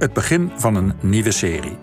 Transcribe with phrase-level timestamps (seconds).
[0.00, 1.78] Het begin van een nieuwe serie.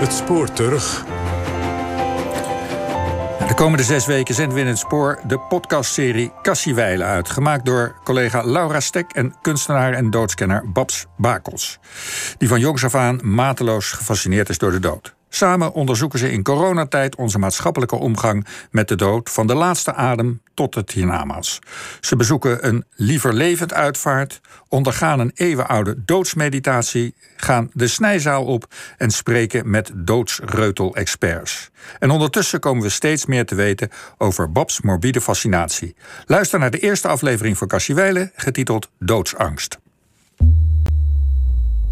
[0.00, 1.04] Het spoor terug.
[3.48, 7.30] De komende zes weken zenden we in het spoor de podcastserie Cassiewijlen uit.
[7.30, 11.78] Gemaakt door collega Laura Stek en kunstenaar en doodskenner Babs Bakels.
[12.38, 15.14] Die van jongs af aan mateloos gefascineerd is door de dood.
[15.34, 20.42] Samen onderzoeken ze in coronatijd onze maatschappelijke omgang met de dood, van de laatste adem
[20.54, 21.58] tot het hiernamaals.
[22.00, 29.10] Ze bezoeken een liever levend uitvaart, ondergaan een eeuwenoude doodsmeditatie, gaan de snijzaal op en
[29.10, 31.70] spreken met doodsreutel-experts.
[31.98, 35.94] En ondertussen komen we steeds meer te weten over Babs morbide fascinatie.
[36.26, 39.78] Luister naar de eerste aflevering van Cassiewele, getiteld Doodsangst.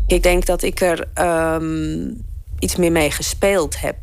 [0.07, 1.09] Ik denk dat ik er
[1.55, 2.29] um
[2.61, 3.97] iets meer mee gespeeld heb.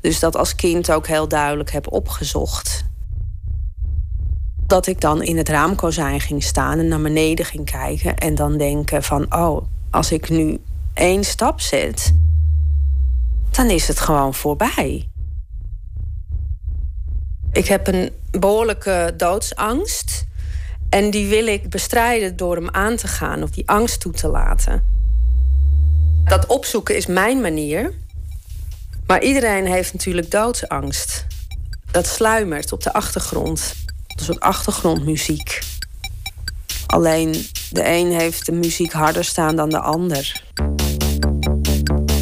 [0.00, 2.84] Dus dat als kind ook heel duidelijk heb opgezocht.
[4.66, 8.58] Dat ik dan in het raamkozijn ging staan en naar beneden ging kijken en dan
[8.58, 10.58] denken van oh, als ik nu
[10.94, 12.14] één stap zet,
[13.50, 15.08] dan is het gewoon voorbij.
[17.52, 20.26] Ik heb een behoorlijke doodsangst.
[20.88, 24.28] En die wil ik bestrijden door hem aan te gaan of die angst toe te
[24.28, 24.91] laten.
[26.24, 27.92] Dat opzoeken is mijn manier.
[29.06, 31.26] Maar iedereen heeft natuurlijk doodsangst.
[31.90, 33.74] Dat sluimert op de achtergrond.
[34.06, 35.58] Een soort achtergrondmuziek.
[36.86, 40.42] Alleen de een heeft de muziek harder staan dan de ander.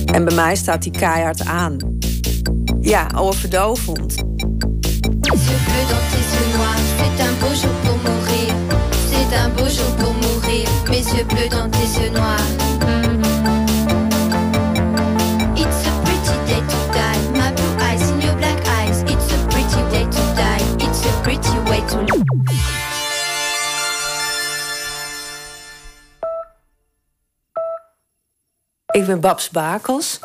[0.04, 1.98] En bij mij staat die keihard aan.
[2.80, 4.14] Ja, overdovend.
[9.10, 10.66] C'est un jour pour mourir.
[11.50, 12.59] Dans tes yeux noirs.
[28.90, 30.20] Ik ben Babs Bakels.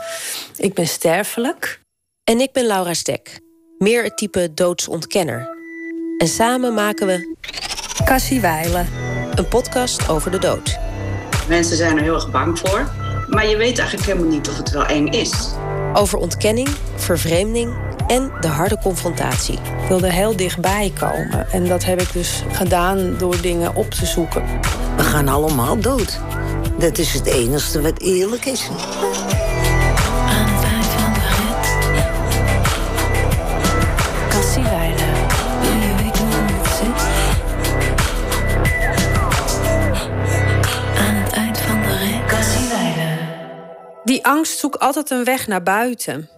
[0.57, 1.79] Ik ben sterfelijk.
[2.23, 3.40] En ik ben Laura Stek.
[3.78, 5.50] Meer het type doodsontkenner.
[6.17, 7.35] En samen maken we...
[8.06, 8.88] Cassie Weilen.
[9.35, 10.78] Een podcast over de dood.
[11.47, 12.91] Mensen zijn er heel erg bang voor.
[13.29, 15.53] Maar je weet eigenlijk helemaal niet of het wel eng is.
[15.94, 17.73] Over ontkenning, vervreemding
[18.07, 19.53] en de harde confrontatie.
[19.53, 21.51] Ik wilde heel dichtbij komen.
[21.51, 24.43] En dat heb ik dus gedaan door dingen op te zoeken.
[24.97, 26.19] We gaan allemaal dood.
[26.79, 28.69] Dat is het enige wat eerlijk is.
[30.27, 31.67] Aan het eind van de rit.
[34.29, 35.13] Kassiewijlen.
[35.61, 37.07] Wil je weten hoe het zit?
[40.97, 42.25] Aan het eind van de rit.
[42.25, 43.17] Kassiewijlen.
[44.03, 46.29] Die angst zoekt altijd een weg naar buiten.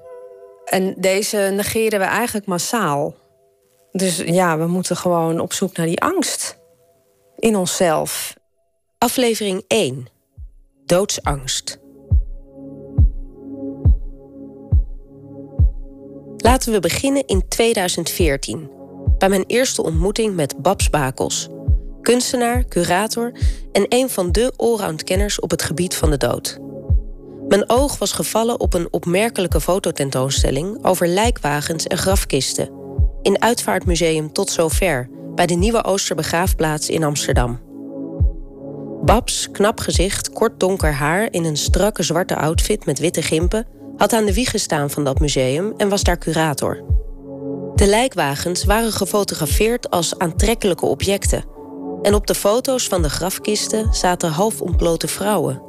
[0.69, 3.15] En deze negeren we eigenlijk massaal.
[3.91, 6.57] Dus ja, we moeten gewoon op zoek naar die angst.
[7.35, 8.33] In onszelf.
[8.97, 10.07] Aflevering 1
[10.85, 11.79] doodsangst.
[16.37, 18.69] Laten we beginnen in 2014,
[19.17, 21.47] bij mijn eerste ontmoeting met Babs Bakels,
[22.01, 23.31] kunstenaar, curator
[23.71, 26.59] en een van de allround-kenners op het gebied van de dood.
[27.47, 32.69] Mijn oog was gevallen op een opmerkelijke fototentoonstelling over lijkwagens en grafkisten
[33.21, 37.59] in Uitvaartmuseum Tot Zover bij de Nieuwe Oosterbegraafplaats in Amsterdam.
[39.05, 44.13] Babs, knap gezicht, kort donker haar in een strakke zwarte outfit met witte gimpen, had
[44.13, 46.83] aan de wieg gestaan van dat museum en was daar curator.
[47.75, 51.45] De lijkwagens waren gefotografeerd als aantrekkelijke objecten.
[52.01, 55.66] En op de foto's van de grafkisten zaten half ontblote vrouwen.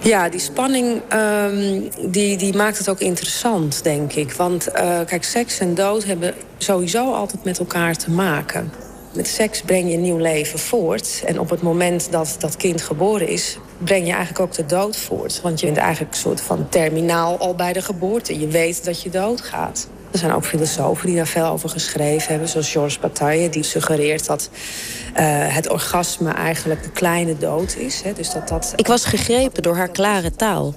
[0.00, 4.32] Ja, die spanning um, die, die maakt het ook interessant, denk ik.
[4.32, 8.72] Want uh, kijk, seks en dood hebben sowieso altijd met elkaar te maken.
[9.12, 11.22] Met seks breng je een nieuw leven voort.
[11.26, 14.96] En op het moment dat dat kind geboren is, breng je eigenlijk ook de dood
[14.96, 15.40] voort.
[15.42, 18.38] Want je bent eigenlijk een soort van terminaal al bij de geboorte.
[18.38, 19.88] Je weet dat je doodgaat.
[20.10, 24.26] Er zijn ook filosofen die daar veel over geschreven hebben, zoals Georges Bataille, die suggereert
[24.26, 25.18] dat uh,
[25.54, 28.02] het orgasme eigenlijk de kleine dood is.
[28.02, 28.12] Hè?
[28.12, 28.72] Dus dat, dat...
[28.76, 30.74] Ik was gegrepen door haar klare taal.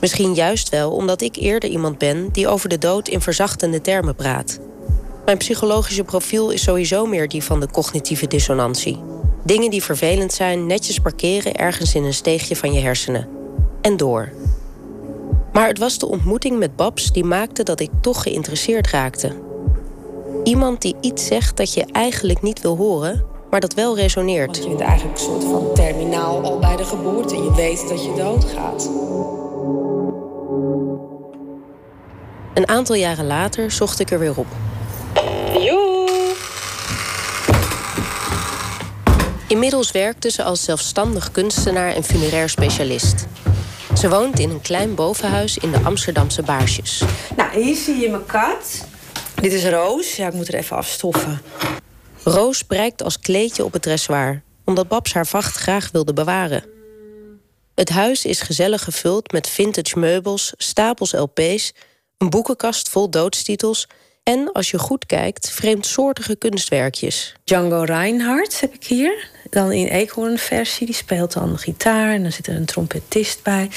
[0.00, 4.14] Misschien juist wel omdat ik eerder iemand ben die over de dood in verzachtende termen
[4.14, 4.58] praat.
[5.24, 9.00] Mijn psychologische profiel is sowieso meer die van de cognitieve dissonantie.
[9.44, 13.28] Dingen die vervelend zijn, netjes parkeren ergens in een steegje van je hersenen.
[13.80, 14.32] En door.
[15.52, 19.32] Maar het was de ontmoeting met Babs die maakte dat ik toch geïnteresseerd raakte.
[20.44, 24.46] Iemand die iets zegt dat je eigenlijk niet wil horen, maar dat wel resoneert.
[24.46, 27.36] Want je bent eigenlijk een soort van terminaal al bij de geboorte.
[27.36, 28.90] Je weet dat je doodgaat.
[32.54, 34.46] Een aantal jaren later zocht ik er weer op.
[39.48, 43.26] Inmiddels werkte ze als zelfstandig kunstenaar en funerair specialist.
[43.96, 47.02] Ze woont in een klein bovenhuis in de Amsterdamse Baarsjes.
[47.36, 48.86] Nou, hier zie je mijn kat.
[49.34, 50.16] Dit is Roos.
[50.16, 51.42] Ja, ik moet er even afstoffen.
[52.24, 56.64] Roos prijkt als kleedje op het dressoir, omdat Babs haar vacht graag wilde bewaren.
[57.74, 61.72] Het huis is gezellig gevuld met vintage meubels, stapels LP's,
[62.18, 63.88] een boekenkast vol doodstitels
[64.22, 67.34] en, als je goed kijkt, vreemdsoortige kunstwerkjes.
[67.44, 69.28] Django Reinhardt heb ik hier.
[69.52, 70.86] Dan in eekhoornversie.
[70.86, 72.12] Die speelt dan gitaar.
[72.12, 73.70] En dan zit er een trompetist bij.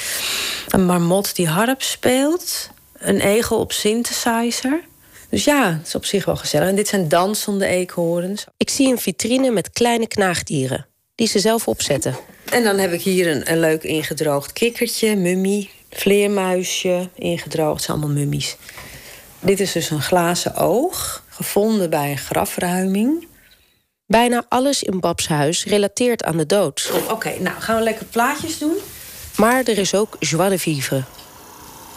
[0.68, 2.70] Een marmot die harp speelt.
[2.98, 4.84] Een egel op synthesizer.
[5.28, 6.68] Dus ja, het is op zich wel gezellig.
[6.68, 8.44] En dit zijn dansende eekhoorns.
[8.56, 10.86] Ik zie een vitrine met kleine knaagdieren.
[11.14, 12.16] Die ze zelf opzetten.
[12.50, 17.76] En dan heb ik hier een, een leuk ingedroogd kikkertje, mummie, vleermuisje, ingedroogd.
[17.76, 18.56] Het zijn allemaal mummies.
[19.40, 23.26] Dit is dus een glazen oog, gevonden bij een grafruiming.
[24.06, 26.92] Bijna alles in Babs huis relateert aan de dood.
[27.10, 28.76] Oké, nou gaan we lekker plaatjes doen.
[29.36, 31.02] Maar er is ook joie de vivre.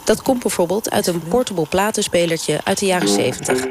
[0.04, 3.68] Dat komt bijvoorbeeld uit een portable platenspelertje uit de jaren 70.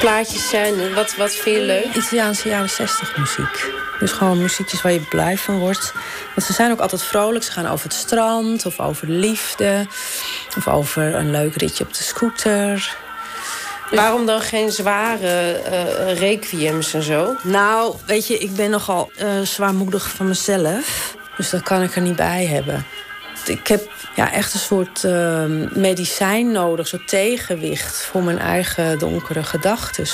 [0.00, 0.94] plaatjes zijn?
[0.94, 1.94] Wat, wat vind je leuk?
[1.94, 3.85] Italiaanse jaren 60 muziek.
[3.98, 5.92] Dus gewoon muziekjes waar je blij van wordt.
[6.34, 7.44] Want ze zijn ook altijd vrolijk.
[7.44, 9.86] Ze gaan over het strand of over liefde.
[10.56, 12.96] Of over een leuk ritje op de scooter.
[13.90, 17.36] Waarom dan geen zware uh, requiems en zo?
[17.42, 21.14] Nou, weet je, ik ben nogal uh, zwaarmoedig van mezelf.
[21.36, 22.86] Dus dat kan ik er niet bij hebben.
[23.48, 25.44] Ik heb ja, echt een soort uh,
[25.74, 30.06] medicijn nodig, zo'n tegenwicht voor mijn eigen donkere gedachten.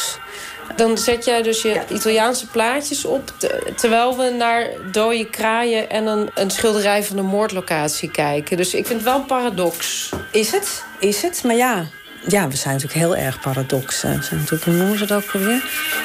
[0.77, 3.33] Dan zet jij dus je Italiaanse plaatjes op...
[3.77, 8.57] terwijl we naar dode kraaien en een, een schilderij van de moordlocatie kijken.
[8.57, 10.11] Dus ik vind het wel een paradox.
[10.31, 10.85] Is het?
[10.99, 11.43] Is het?
[11.45, 11.87] Maar ja,
[12.27, 14.03] ja, we zijn natuurlijk heel erg paradox.
[14.03, 15.65] We zijn natuurlijk, hoe noemen ze dat ook alweer?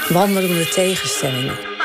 [0.09, 1.76] Wandelende tegenstellingen.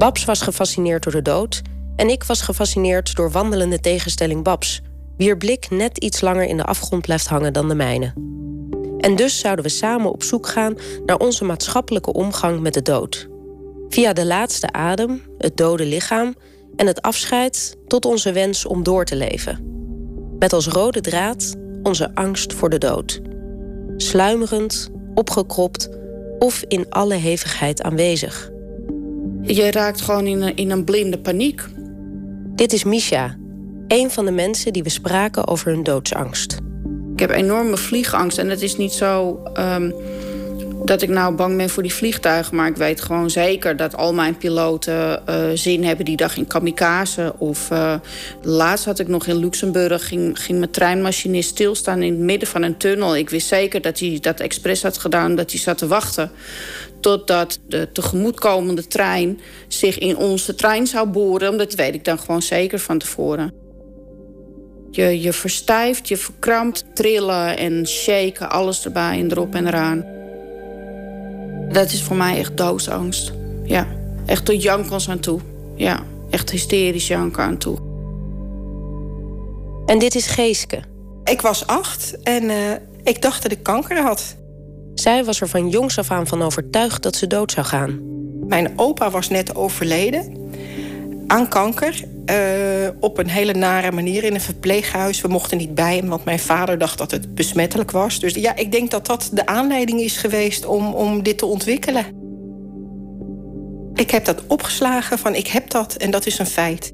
[0.00, 1.62] Babs was gefascineerd door de dood
[1.96, 4.80] en ik was gefascineerd door wandelende tegenstelling Babs,
[5.16, 8.12] wier blik net iets langer in de afgrond blijft hangen dan de mijne.
[8.98, 10.74] En dus zouden we samen op zoek gaan
[11.06, 13.28] naar onze maatschappelijke omgang met de dood.
[13.88, 16.34] Via de laatste adem, het dode lichaam
[16.76, 19.64] en het afscheid tot onze wens om door te leven.
[20.38, 23.20] Met als rode draad onze angst voor de dood.
[23.96, 25.88] Sluimerend, opgekropt
[26.38, 28.50] of in alle hevigheid aanwezig.
[29.42, 31.64] Je raakt gewoon in een, in een blinde paniek.
[32.54, 33.36] Dit is Misha,
[33.88, 36.58] een van de mensen die we spraken over hun doodsangst.
[37.12, 39.94] Ik heb enorme vliegangst en het is niet zo um,
[40.84, 42.56] dat ik nou bang ben voor die vliegtuigen.
[42.56, 46.46] Maar ik weet gewoon zeker dat al mijn piloten uh, zin hebben die dag in
[46.46, 47.34] kamikaze.
[47.38, 47.94] Of uh,
[48.42, 52.62] laatst had ik nog in Luxemburg, ging, ging mijn treinmachinist stilstaan in het midden van
[52.62, 53.16] een tunnel.
[53.16, 56.30] Ik wist zeker dat hij dat expres had gedaan, dat hij zat te wachten
[57.00, 61.58] totdat de tegemoetkomende trein zich in onze trein zou boren.
[61.58, 63.52] Dat weet ik dan gewoon zeker van tevoren.
[64.90, 70.04] Je, je verstijft, je verkrampt, trillen en shaken, alles erbij en erop en eraan.
[71.72, 73.32] Dat is voor mij echt doodsangst.
[73.64, 73.86] Ja,
[74.26, 75.40] echt tot jankels aan toe.
[75.76, 77.76] Ja, echt hysterisch janken aan toe.
[79.86, 80.80] En dit is Geeske.
[81.24, 82.56] Ik was acht en uh,
[83.02, 84.36] ik dacht dat ik kanker had.
[84.94, 88.00] Zij was er van jongs af aan van overtuigd dat ze dood zou gaan.
[88.46, 90.39] Mijn opa was net overleden
[91.30, 92.04] aan kanker.
[92.26, 95.20] Uh, op een hele nare manier in een verpleeghuis.
[95.20, 98.20] We mochten niet bij hem, want mijn vader dacht dat het besmettelijk was.
[98.20, 102.04] Dus ja, ik denk dat dat de aanleiding is geweest om, om dit te ontwikkelen.
[103.94, 106.92] Ik heb dat opgeslagen van ik heb dat en dat is een feit.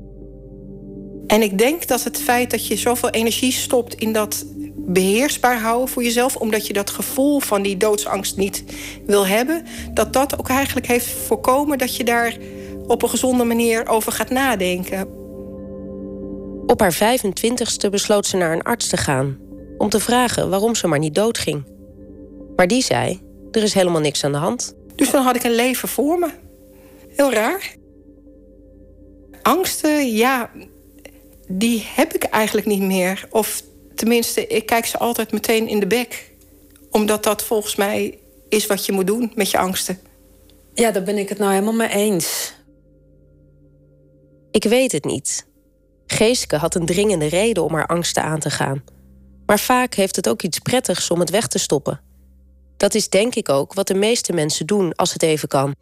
[1.27, 4.45] En ik denk dat het feit dat je zoveel energie stopt in dat
[4.77, 8.65] beheersbaar houden voor jezelf, omdat je dat gevoel van die doodsangst niet
[9.07, 12.37] wil hebben, dat dat ook eigenlijk heeft voorkomen dat je daar
[12.87, 15.09] op een gezonde manier over gaat nadenken.
[16.67, 19.39] Op haar 25ste besloot ze naar een arts te gaan
[19.79, 21.65] om te vragen waarom ze maar niet doodging.
[22.57, 24.75] Maar die zei: er is helemaal niks aan de hand.
[24.95, 26.31] Dus dan had ik een leven voor me.
[27.09, 27.75] Heel raar.
[29.43, 30.51] Angsten, ja,
[31.49, 33.27] die heb ik eigenlijk niet meer.
[33.31, 33.63] Of
[33.95, 36.33] tenminste, ik kijk ze altijd meteen in de bek.
[36.91, 39.99] Omdat dat volgens mij is wat je moet doen met je angsten.
[40.75, 42.55] Ja, daar ben ik het nou helemaal mee eens.
[44.57, 45.47] Ik weet het niet.
[46.07, 48.85] Geeske had een dringende reden om haar angsten aan te gaan.
[49.47, 52.01] Maar vaak heeft het ook iets prettigs om het weg te stoppen.
[52.77, 55.75] Dat is denk ik ook wat de meeste mensen doen als het even kan.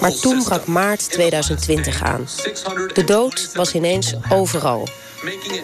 [0.00, 2.26] Maar toen brak maart 2020 aan.
[2.92, 4.88] De dood was ineens overal.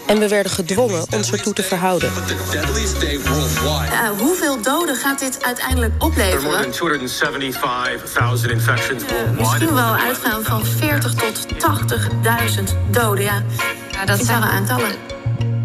[0.07, 2.13] En we werden gedwongen ons ertoe te verhouden.
[3.93, 6.51] Uh, hoeveel doden gaat dit uiteindelijk opleveren?
[6.51, 6.67] Uh,
[9.39, 13.25] misschien wel uitgaan van 40 tot 80.000 doden.
[13.25, 13.43] Ja,
[13.91, 14.91] ja dat zijn aantallen.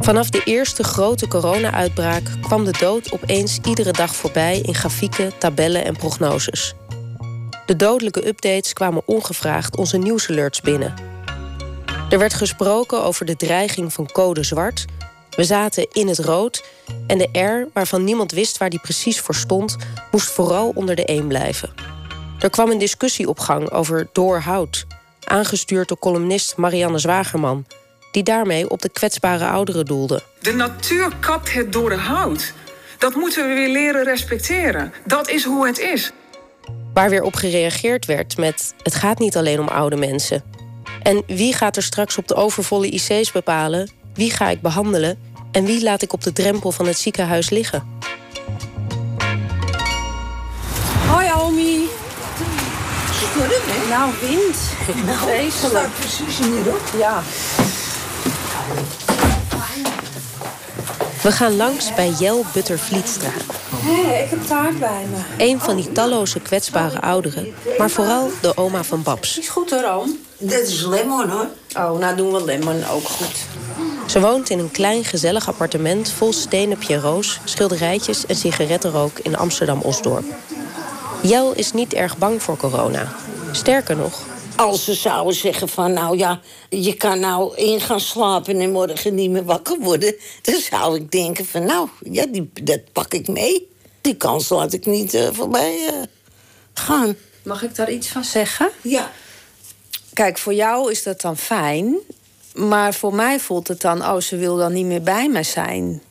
[0.01, 5.85] Vanaf de eerste grote corona-uitbraak kwam de dood opeens iedere dag voorbij in grafieken, tabellen
[5.85, 6.73] en prognoses.
[7.65, 11.16] De dodelijke updates kwamen ongevraagd onze nieuwsalerts binnen.
[12.09, 14.85] Er werd gesproken over de dreiging van code zwart.
[15.29, 16.63] We zaten in het rood
[17.07, 19.75] en de R, waarvan niemand wist waar die precies voor stond,
[20.11, 21.73] moest vooral onder de 1 blijven.
[22.39, 24.85] Er kwam een discussie op gang over doorhoud,
[25.23, 27.65] aangestuurd door columnist Marianne Zwagerman,
[28.11, 30.23] die daarmee op de kwetsbare ouderen doelde.
[30.39, 32.53] De natuur kapt het door de hout.
[32.97, 34.93] Dat moeten we weer leren respecteren.
[35.05, 36.11] Dat is hoe het is.
[36.93, 40.43] Waar weer op gereageerd werd met: het gaat niet alleen om oude mensen.
[41.07, 43.89] En wie gaat er straks op de overvolle IC's bepalen?
[44.13, 45.19] Wie ga ik behandelen?
[45.51, 47.99] En wie laat ik op de drempel van het ziekenhuis liggen?
[51.07, 51.87] Hoi, Omi.
[53.89, 54.57] Nou, wind.
[55.05, 55.87] Nou, Vreselijk.
[55.99, 56.81] precies hierop.
[56.97, 57.21] Ja.
[61.21, 63.29] We gaan langs bij Jel Butter-Vlietstra.
[63.75, 65.45] Hé, ik heb taart bij me.
[65.45, 69.39] Een van die talloze kwetsbare ouderen, maar vooral de oma van Babs.
[69.39, 70.26] Is goed hoor, oom.
[70.39, 71.47] Dit is lemon hoor.
[71.77, 73.35] Oh, nou doen we lemon ook goed.
[74.07, 80.25] Ze woont in een klein gezellig appartement vol stenen pierrots, schilderijtjes en sigarettenrook in Amsterdam-Osdorp.
[81.21, 83.15] Jel is niet erg bang voor corona.
[83.51, 84.21] Sterker nog,
[84.55, 86.39] Als ze zouden zeggen van, nou ja,
[86.69, 91.11] je kan nou in gaan slapen en morgen niet meer wakker worden, dan zou ik
[91.11, 93.69] denken van, nou, ja, die, dat pak ik mee.
[94.01, 95.93] Die kans laat ik niet eh, voorbij eh,
[96.73, 97.15] gaan.
[97.43, 98.69] Mag ik daar iets van zeggen?
[98.81, 99.11] Ja.
[100.17, 101.97] Kijk, voor jou is dat dan fijn.
[102.53, 106.01] Maar voor mij voelt het dan, oh, ze wil dan niet meer bij me zijn.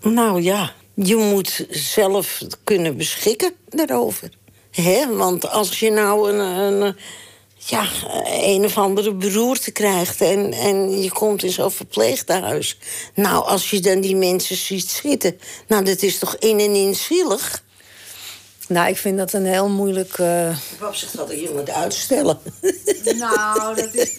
[0.00, 4.30] Nou ja, je moet zelf kunnen beschikken daarover.
[4.70, 5.16] Hè?
[5.16, 6.96] Want als je nou een, een,
[7.56, 7.86] ja,
[8.24, 12.78] een of andere beroerte krijgt en, en je komt in zo'n verpleeghuis.
[13.14, 16.94] Nou, als je dan die mensen ziet zitten, nou, dat is toch in en in
[16.94, 17.62] zielig.
[18.68, 20.18] Nou, ik vind dat een heel moeilijk.
[20.18, 22.38] eh, Pap zegt dat je moet uitstellen.
[23.18, 24.18] Nou, dat is.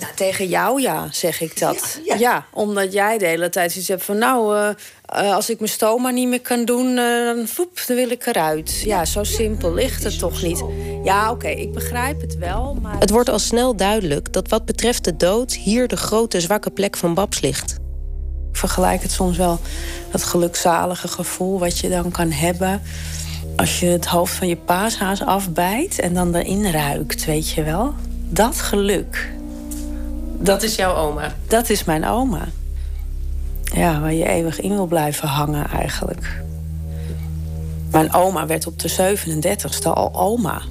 [0.00, 2.00] Nou, tegen jou ja, zeg ik dat.
[2.04, 2.46] Ja, ja.
[2.52, 4.18] omdat jij de hele tijd zoiets hebt van...
[4.18, 4.68] nou, eh,
[5.04, 8.26] eh, als ik mijn stoma niet meer kan doen, eh, dan, voep, dan wil ik
[8.26, 8.80] eruit.
[8.84, 10.62] Ja, zo simpel ligt het toch niet.
[11.04, 12.98] Ja, oké, ik begrijp het wel, maar...
[12.98, 16.96] het wordt al snel duidelijk dat wat betreft de dood hier de grote zwakke plek
[16.96, 17.76] van Babs ligt.
[18.56, 19.60] Ik vergelijk het soms wel,
[20.10, 22.82] dat gelukzalige gevoel wat je dan kan hebben...
[23.56, 27.94] als je het hoofd van je paashaas afbijt en dan erin ruikt, weet je wel.
[28.28, 29.32] Dat geluk,
[30.38, 31.34] Dat is jouw oma.
[31.46, 32.44] dat is mijn oma.
[33.62, 36.42] Ja, waar je eeuwig in wil blijven hangen eigenlijk.
[37.90, 40.62] Mijn oma werd op de 37ste al oma.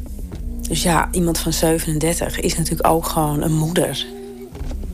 [0.67, 4.05] Dus ja, iemand van 37 is natuurlijk ook gewoon een moeder.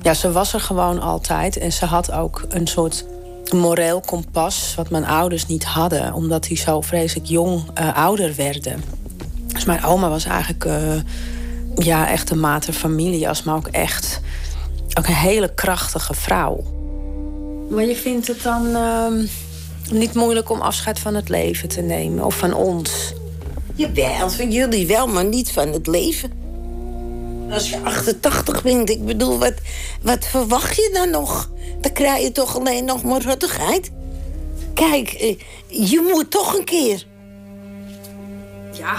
[0.01, 1.57] Ja, ze was er gewoon altijd.
[1.57, 3.05] En ze had ook een soort
[3.53, 4.73] moreel kompas...
[4.75, 6.13] wat mijn ouders niet hadden.
[6.13, 8.83] Omdat die zo vreselijk jong eh, ouder werden.
[9.47, 10.65] Dus mijn oma was eigenlijk...
[10.65, 10.93] eh,
[11.75, 13.27] ja, echt een materfamilie.
[13.27, 14.21] Als maar ook echt...
[14.97, 16.63] ook een hele krachtige vrouw.
[17.69, 19.25] Maar je vindt het dan ehm,
[19.91, 22.25] niet moeilijk om afscheid van het leven te nemen?
[22.25, 23.13] Of van ons?
[23.75, 26.40] Jawel, van jullie wel, maar niet van het leven.
[27.51, 29.53] Als je 88 bent, ik bedoel, wat,
[30.01, 31.51] wat verwacht je dan nog?
[31.81, 33.91] Dan krijg je toch alleen nog maar rottigheid?
[34.73, 37.05] Kijk, eh, je moet toch een keer.
[38.71, 38.95] Ja.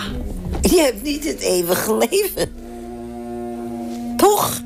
[0.60, 2.52] Je hebt niet het eeuwige leven.
[4.16, 4.60] Toch?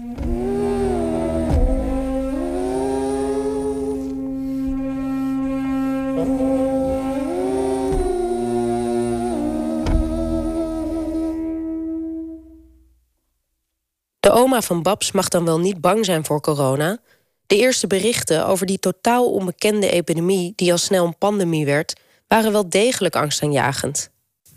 [14.57, 16.99] Oma van Babs mag dan wel niet bang zijn voor corona.
[17.47, 22.53] De eerste berichten over die totaal onbekende epidemie, die al snel een pandemie werd, waren
[22.53, 24.11] wel degelijk angstaanjagend.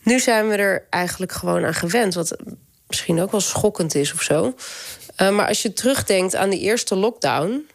[0.03, 2.36] Nu zijn we er eigenlijk gewoon aan gewend, wat
[2.88, 4.53] misschien ook wel schokkend is of zo.
[5.15, 7.68] Eh, maar als je terugdenkt aan de eerste lockdown,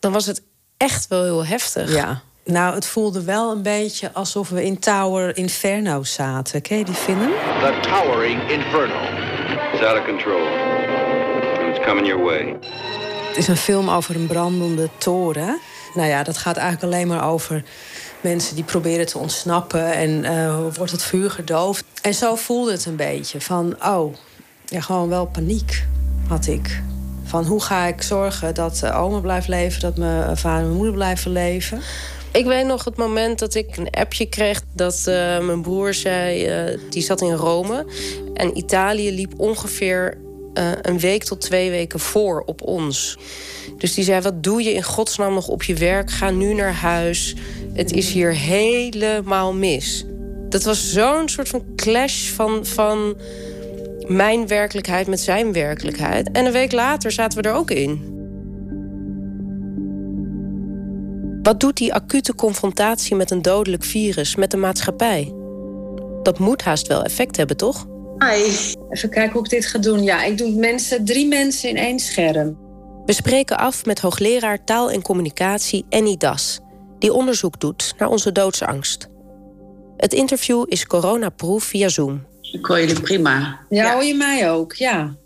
[0.00, 0.42] dan was het
[0.76, 1.92] echt wel heel heftig.
[1.92, 2.22] Ja.
[2.44, 6.62] Nou, het voelde wel een beetje alsof we in Tower Inferno zaten.
[6.62, 7.30] Ken je die film?
[7.60, 9.02] The Towering Inferno.
[9.72, 10.71] It's out of control.
[11.86, 12.56] Coming your way.
[13.28, 15.58] Het is een film over een brandende toren.
[15.94, 17.64] Nou ja, dat gaat eigenlijk alleen maar over
[18.20, 21.84] mensen die proberen te ontsnappen en uh, wordt het vuur gedoofd.
[22.02, 24.14] En zo voelde het een beetje van, oh,
[24.64, 25.84] ja, gewoon wel paniek
[26.28, 26.82] had ik.
[27.24, 30.94] Van hoe ga ik zorgen dat oma blijft leven, dat mijn vader en mijn moeder
[30.94, 31.80] blijven leven.
[32.32, 36.48] Ik weet nog het moment dat ik een appje kreeg dat uh, mijn broer zei,
[36.70, 37.86] uh, die zat in Rome.
[38.34, 40.18] En Italië liep ongeveer
[40.54, 43.18] uh, een week tot twee weken voor op ons.
[43.78, 46.10] Dus die zei: Wat doe je in godsnaam nog op je werk?
[46.10, 47.34] Ga nu naar huis.
[47.72, 50.04] Het is hier helemaal mis.
[50.48, 53.16] Dat was zo'n soort van clash van, van
[54.06, 56.30] mijn werkelijkheid met zijn werkelijkheid.
[56.32, 58.10] En een week later zaten we er ook in.
[61.42, 65.32] Wat doet die acute confrontatie met een dodelijk virus met de maatschappij?
[66.22, 67.86] Dat moet haast wel effect hebben, toch?
[68.22, 68.74] Hi.
[68.90, 70.02] Even kijken hoe ik dit ga doen.
[70.02, 72.58] Ja, ik doe mensen, drie mensen in één scherm.
[73.04, 76.60] We spreken af met hoogleraar taal en communicatie Annie Das,
[76.98, 79.08] die onderzoek doet naar onze doodsangst.
[79.96, 82.26] Het interview is coronaproof via Zoom.
[82.40, 83.60] Ik hoor jullie prima.
[83.68, 84.72] Ja, hoor je mij ook?
[84.72, 85.16] Ja.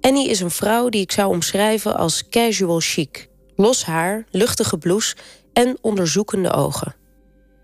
[0.00, 3.28] Annie is een vrouw die ik zou omschrijven als casual chic.
[3.56, 5.16] Los haar, luchtige blouse
[5.52, 6.94] en onderzoekende ogen.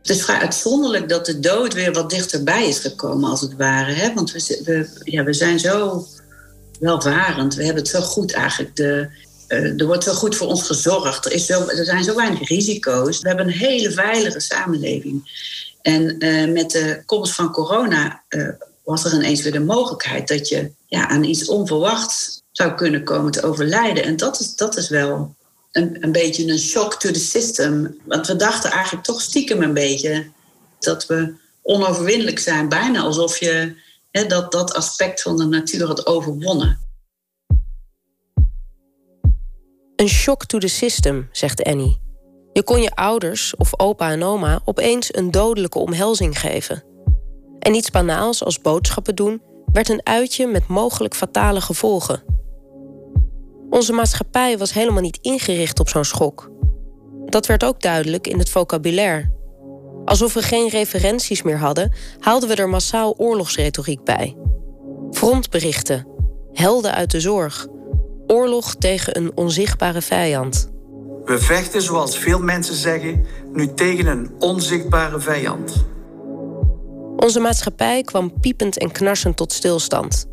[0.01, 3.93] Het is vrij uitzonderlijk dat de dood weer wat dichterbij is gekomen, als het ware.
[3.93, 4.15] Hè?
[4.15, 6.07] Want we, we, ja, we zijn zo
[6.81, 7.55] welvarend.
[7.55, 8.77] We hebben het zo goed eigenlijk.
[8.77, 9.09] De,
[9.49, 11.25] uh, er wordt zo goed voor ons gezorgd.
[11.25, 13.21] Er, is er zijn zo weinig risico's.
[13.21, 15.31] We hebben een hele veilige samenleving.
[15.83, 18.49] En uh, met de komst van corona uh,
[18.85, 23.33] was er ineens weer de mogelijkheid dat je ja, aan iets onverwachts zou kunnen komen
[23.33, 24.05] te overlijden.
[24.05, 25.35] En dat is, dat is wel
[25.71, 27.99] een, beetje een shock to the system.
[28.05, 30.31] Want we dachten eigenlijk toch stiekem een beetje
[30.79, 32.69] dat we onoverwinnelijk zijn.
[32.69, 33.77] Bijna alsof je
[34.11, 36.79] hè, dat, dat aspect van de natuur had overwonnen.
[39.97, 42.01] Een shock to the system, zegt Annie.
[42.53, 46.85] Je kon je ouders of opa en oma opeens een dodelijke omhelzing geven.
[47.59, 52.23] En iets banaals als boodschappen doen werd een uitje met mogelijk fatale gevolgen.
[53.71, 56.51] Onze maatschappij was helemaal niet ingericht op zo'n schok.
[57.27, 59.31] Dat werd ook duidelijk in het vocabulaire.
[60.05, 64.37] Alsof we geen referenties meer hadden, haalden we er massaal oorlogsretoriek bij.
[65.11, 66.07] Frontberichten,
[66.53, 67.67] helden uit de zorg,
[68.27, 70.71] oorlog tegen een onzichtbare vijand.
[71.25, 75.85] We vechten, zoals veel mensen zeggen, nu tegen een onzichtbare vijand.
[77.17, 80.27] Onze maatschappij kwam piepend en knarsend tot stilstand.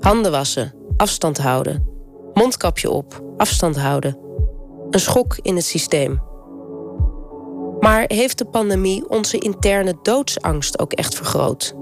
[0.00, 1.93] Handen wassen, afstand houden,
[2.34, 4.18] mondkapje op, afstand houden.
[4.90, 6.22] Een schok in het systeem.
[7.80, 11.74] Maar heeft de pandemie onze interne doodsangst ook echt vergroot?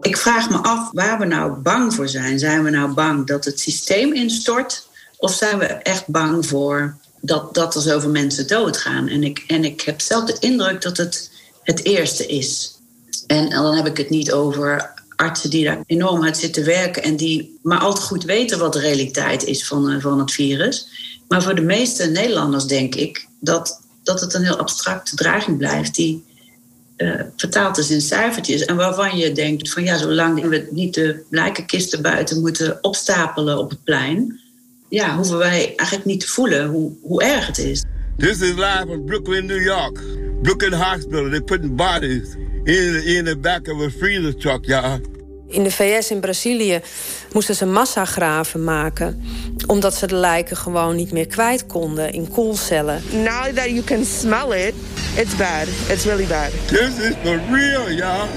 [0.00, 2.38] Ik vraag me af waar we nou bang voor zijn.
[2.38, 4.88] Zijn we nou bang dat het systeem instort?
[5.16, 9.08] Of zijn we echt bang voor dat, dat er zoveel mensen doodgaan?
[9.08, 11.30] En ik, en ik heb zelf de indruk dat het
[11.68, 12.78] het eerste is.
[13.26, 17.16] En dan heb ik het niet over artsen die daar enorm hard zitten werken en
[17.16, 20.88] die maar al te goed weten wat de realiteit is van, uh, van het virus.
[21.28, 25.94] Maar voor de meeste Nederlanders denk ik dat, dat het een heel abstracte dreiging blijft
[25.94, 26.24] die
[26.96, 31.24] uh, vertaald is in cijfertjes en waarvan je denkt van ja, zolang we niet de
[31.30, 34.40] lijkenkisten buiten moeten opstapelen op het plein,
[34.88, 37.84] ja, hoeven wij eigenlijk niet te voelen hoe, hoe erg het is.
[38.16, 40.00] This is live from Brooklyn, New York.
[40.42, 41.30] Brooklyn Hospital.
[41.30, 42.36] They're putting bodies
[42.68, 44.98] in, in the back of a freezer truck, ja.
[45.46, 46.80] In de VS in Brazilië
[47.32, 49.22] moesten ze massagraven maken.
[49.66, 53.02] Omdat ze de lijken gewoon niet meer kwijt konden in koelcellen.
[53.12, 54.74] Now that you can smell it,
[55.16, 55.66] it's bad.
[55.88, 56.50] It's really bad.
[56.66, 58.28] This is for real, ja.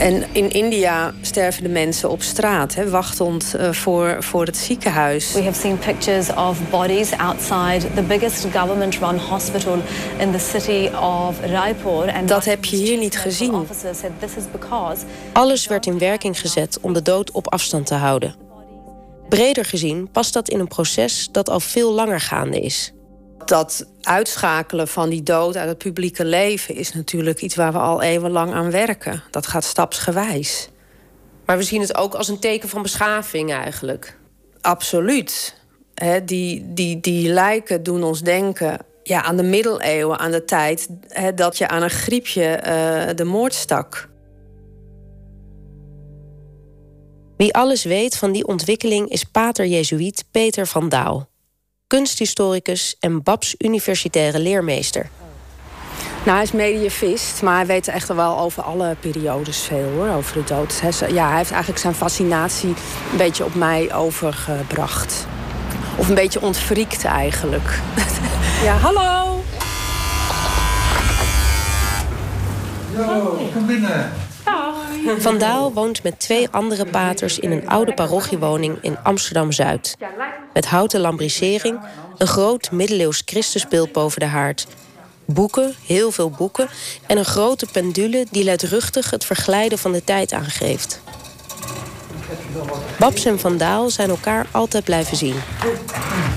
[0.00, 5.32] En in India sterven de mensen op straat, hè, wachtend uh, voor, voor het ziekenhuis.
[5.32, 9.78] We have seen pictures of bodies outside the biggest government-run hospital
[10.18, 12.12] in the city of Raipur.
[12.12, 13.66] And Dat heb je hier niet gezien.
[15.32, 18.34] Alles werd in werking gezet om de dood op afstand te houden.
[19.28, 22.92] Breder gezien past dat in een proces dat al veel langer gaande is
[23.44, 28.02] dat uitschakelen van die dood uit het publieke leven is natuurlijk iets waar we al
[28.02, 29.22] eeuwenlang aan werken.
[29.30, 30.68] Dat gaat stapsgewijs.
[31.46, 34.16] Maar we zien het ook als een teken van beschaving eigenlijk.
[34.60, 35.56] Absoluut.
[35.94, 40.88] He, die, die, die lijken doen ons denken ja, aan de middeleeuwen, aan de tijd
[41.34, 44.08] dat je aan een griepje uh, de moord stak.
[47.36, 51.29] Wie alles weet van die ontwikkeling is pater Jezuïet Peter van Daal
[51.90, 55.08] kunsthistoricus en Babs universitaire leermeester.
[56.24, 60.34] Nou, hij is medievist, maar hij weet echt wel over alle periodes veel hoor, over
[60.34, 60.82] de dood.
[61.08, 62.68] Ja, hij heeft eigenlijk zijn fascinatie
[63.10, 65.26] een beetje op mij overgebracht.
[65.96, 67.78] Of een beetje ontvriekt eigenlijk.
[68.68, 69.42] ja, hallo.
[72.96, 74.12] Yo, kom binnen.
[75.18, 79.96] Van Daal woont met twee andere paters in een oude parochiewoning in Amsterdam-Zuid.
[80.52, 81.80] Met houten lambrisering,
[82.18, 84.66] een groot middeleeuws Christusbeeld boven de haard...
[85.24, 86.68] boeken, heel veel boeken...
[87.06, 91.00] en een grote pendule die luidruchtig het verglijden van de tijd aangeeft.
[92.98, 95.36] Babs en Van Daal zijn elkaar altijd blijven zien.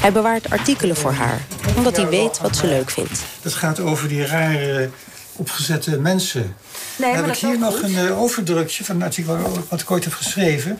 [0.02, 1.42] Hij bewaart artikelen voor haar,
[1.78, 3.20] omdat hij weet wat ze leuk vindt.
[3.42, 4.90] Het gaat over die rare
[5.36, 6.56] opgezette mensen.
[6.96, 9.38] Nee, Dan heb ik hier nog een uh, overdrukje van een artikel
[9.70, 10.80] wat ik ooit heb geschreven.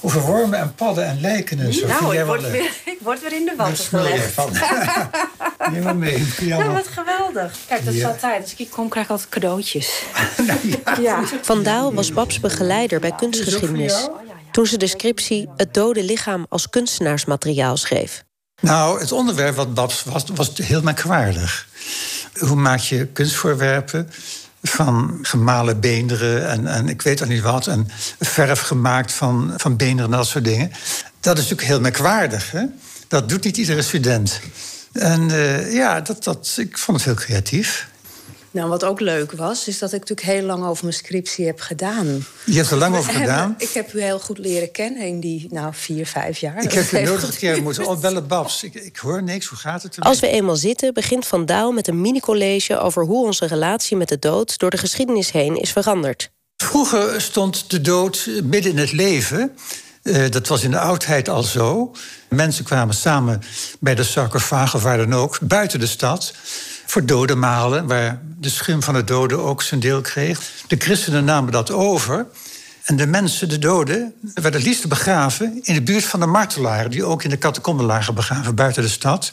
[0.00, 1.86] Over wormen en padden en lijken en zo.
[1.86, 2.52] Nou, ik word, leuk?
[2.52, 4.32] weer, ik word weer in de Daar watten gelegd.
[4.32, 4.52] van.
[5.72, 6.26] Neem maar mee.
[6.40, 7.56] Ja, wat geweldig.
[7.68, 8.08] Kijk, dat is Ja.
[8.08, 8.42] altijd.
[8.42, 10.02] Als ik kom, krijg ik altijd cadeautjes.
[11.00, 11.22] ja.
[11.42, 14.08] Van Daal was Babs begeleider bij kunstgeschiedenis.
[14.52, 18.24] Toen ze de scriptie Het dode lichaam als kunstenaarsmateriaal schreef.
[18.60, 21.66] Nou, het onderwerp wat Babs was, was heel merkwaardig.
[22.38, 24.10] Hoe maak je kunstvoorwerpen
[24.68, 27.66] van gemalen beenderen en, en ik weet al niet wat...
[27.66, 27.88] en
[28.20, 30.70] verf gemaakt van, van beenderen en dat soort dingen.
[31.20, 32.50] Dat is natuurlijk heel merkwaardig.
[32.50, 32.64] Hè?
[33.08, 34.40] Dat doet niet iedere student.
[34.92, 37.88] En eh, ja, dat, dat, ik vond het heel creatief.
[38.54, 41.60] Nou, wat ook leuk was, is dat ik natuurlijk heel lang over mijn scriptie heb
[41.60, 42.26] gedaan.
[42.44, 43.54] Je hebt er lang over gedaan.
[43.58, 46.62] Ik heb u heel goed leren kennen in die, nou, vier, vijf jaar.
[46.62, 48.62] Ik heb je nodig keer moeten opbellen, Babs.
[48.62, 50.00] Ik, ik hoor niks, hoe gaat het?
[50.00, 54.08] Als we eenmaal zitten, begint Van Daal met een mini-college over hoe onze relatie met
[54.08, 56.30] de dood door de geschiedenis heen is veranderd.
[56.56, 59.56] Vroeger stond de dood midden in het leven.
[60.04, 61.92] Eh, dat was in de oudheid al zo.
[62.28, 63.42] Mensen kwamen samen
[63.80, 66.34] bij de sarcofaag of waar dan ook, buiten de stad,
[66.86, 70.40] voor dodenmalen, waar de schim van de doden ook zijn deel kreeg.
[70.66, 72.26] De christenen namen dat over.
[72.84, 76.90] En de mensen, de doden, werden het liefst begraven in de buurt van de martelaren,
[76.90, 79.32] die ook in de catacomben lagen begraven buiten de stad.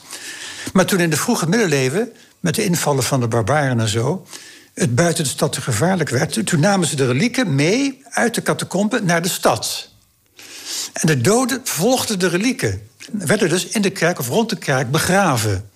[0.73, 4.27] Maar toen in de vroege middeleeuwen, met de invallen van de barbaren en zo,
[4.73, 8.41] het buiten de stad te gevaarlijk werd, toen namen ze de relieken mee uit de
[8.41, 9.90] catacomben naar de stad.
[10.93, 12.87] En de doden volgden de relieken.
[13.11, 15.69] Werden dus in de kerk of rond de kerk begraven.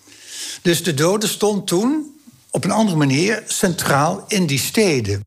[0.62, 2.19] Dus de doden stond toen
[2.51, 5.23] op een andere manier centraal in die steden.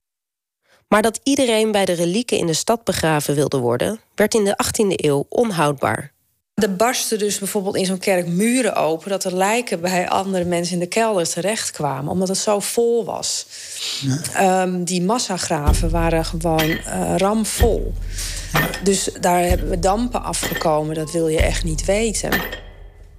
[0.88, 4.58] Maar dat iedereen bij de relieken in de stad begraven wilde worden, werd in de
[4.64, 6.12] 18e eeuw onhoudbaar.
[6.54, 9.10] Er barsten dus bijvoorbeeld in zo'n kerk muren open...
[9.10, 12.12] dat er lijken bij andere mensen in de kelder terechtkwamen.
[12.12, 13.46] Omdat het zo vol was.
[14.32, 17.94] Ehm, die massagraven waren gewoon eh, ramvol.
[18.82, 20.94] Dus daar hebben we dampen afgekomen.
[20.94, 22.30] Dat wil je echt niet weten.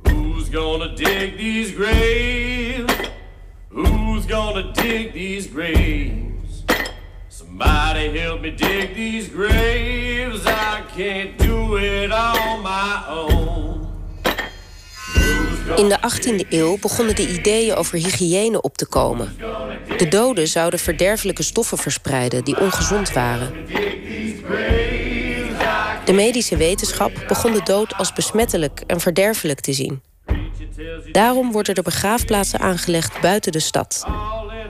[0.02, 3.10] Who's gonna dig these graves?
[3.70, 6.64] Who's gonna dig these graves?
[7.28, 10.42] Somebody help me dig these graves.
[10.46, 13.88] I can't do it on my own.
[15.76, 19.36] In de 18e eeuw begonnen de ideeën over hygiëne op te komen.
[19.98, 23.52] De doden zouden verderfelijke stoffen verspreiden die ongezond waren.
[26.10, 30.02] De medische wetenschap begon de dood als besmettelijk en verderfelijk te zien.
[31.12, 34.06] Daarom worden er begraafplaatsen aangelegd buiten de stad.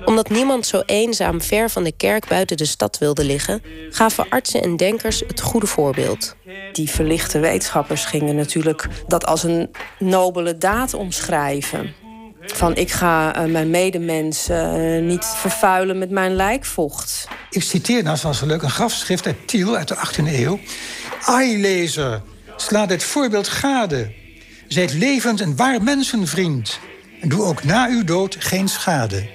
[0.06, 4.62] Omdat niemand zo eenzaam ver van de kerk buiten de stad wilde liggen, gaven artsen
[4.62, 6.36] en denkers het goede voorbeeld.
[6.72, 11.94] Die verlichte wetenschappers gingen natuurlijk dat als een nobele daad omschrijven.
[12.42, 17.28] Van ik ga eh, mijn medemens eh, niet vervuilen met mijn lijkvocht.
[17.50, 20.60] Ik citeer nou, zoals leuk, een grafschrift uit Tiel uit de 18e eeuw.
[21.26, 22.22] Ai, lezer,
[22.56, 24.14] sla dit voorbeeld gade.
[24.68, 26.80] Zijt levend en waar mensenvriend.
[27.22, 29.30] En doe ook na uw dood geen schade.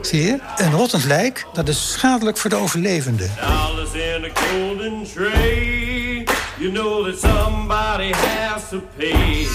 [0.00, 0.38] Zie je?
[0.56, 3.28] Een rottend lijk, dat is schadelijk voor de overlevende.
[3.40, 6.26] Dollars in a golden tray.
[6.58, 9.46] You know that somebody has to pay.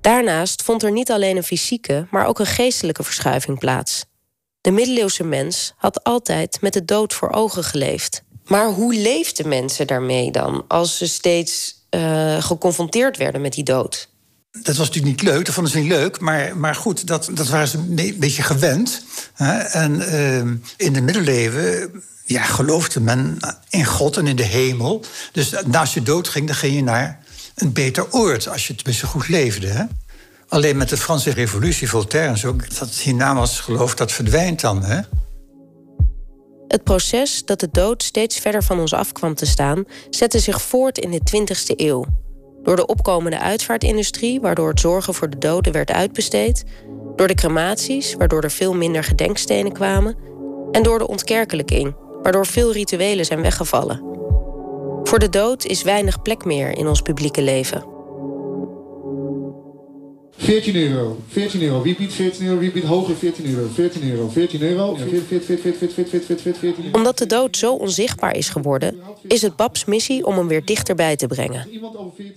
[0.00, 4.04] Daarnaast vond er niet alleen een fysieke, maar ook een geestelijke verschuiving plaats.
[4.60, 8.24] De middeleeuwse mens had altijd met de dood voor ogen geleefd.
[8.46, 14.08] Maar hoe leefden mensen daarmee dan, als ze steeds eh, geconfronteerd werden met die dood?
[14.62, 16.20] Dat was natuurlijk niet leuk, dat vonden ze niet leuk.
[16.20, 19.02] Maar, maar goed, dat, dat waren ze een be- beetje gewend.
[19.34, 19.58] Hè?
[19.58, 20.38] En eh,
[20.86, 23.38] in de middeleeuwen ja, geloofde men
[23.70, 25.04] in God en in de hemel.
[25.32, 27.20] Dus naast je dood ging, dan ging je naar
[27.54, 28.48] een beter oord.
[28.48, 29.66] Als je tenminste goed leefde.
[29.66, 29.84] Hè?
[30.48, 32.56] Alleen met de Franse revolutie, Voltaire en zo...
[32.78, 34.84] dat hiernamaals geloof, dat verdwijnt dan.
[34.84, 35.00] Hè?
[36.68, 40.62] Het proces dat de dood steeds verder van ons af kwam te staan, zette zich
[40.62, 42.04] voort in de 20e eeuw.
[42.62, 46.64] Door de opkomende uitvaartindustrie, waardoor het zorgen voor de doden werd uitbesteed,
[47.16, 50.16] door de crematies, waardoor er veel minder gedenkstenen kwamen,
[50.72, 54.02] en door de ontkerkelijking, waardoor veel rituelen zijn weggevallen.
[55.02, 57.95] Voor de dood is weinig plek meer in ons publieke leven.
[60.38, 61.82] 14 euro, 14 euro.
[61.82, 62.58] Wie biedt 14 euro?
[62.58, 63.68] Wie biedt hoger 14 euro?
[63.74, 64.96] 14 euro, 14 euro.
[64.96, 70.64] 14, Omdat de dood zo onzichtbaar is geworden, is het Babs missie om hem weer
[70.64, 71.68] dichterbij te brengen.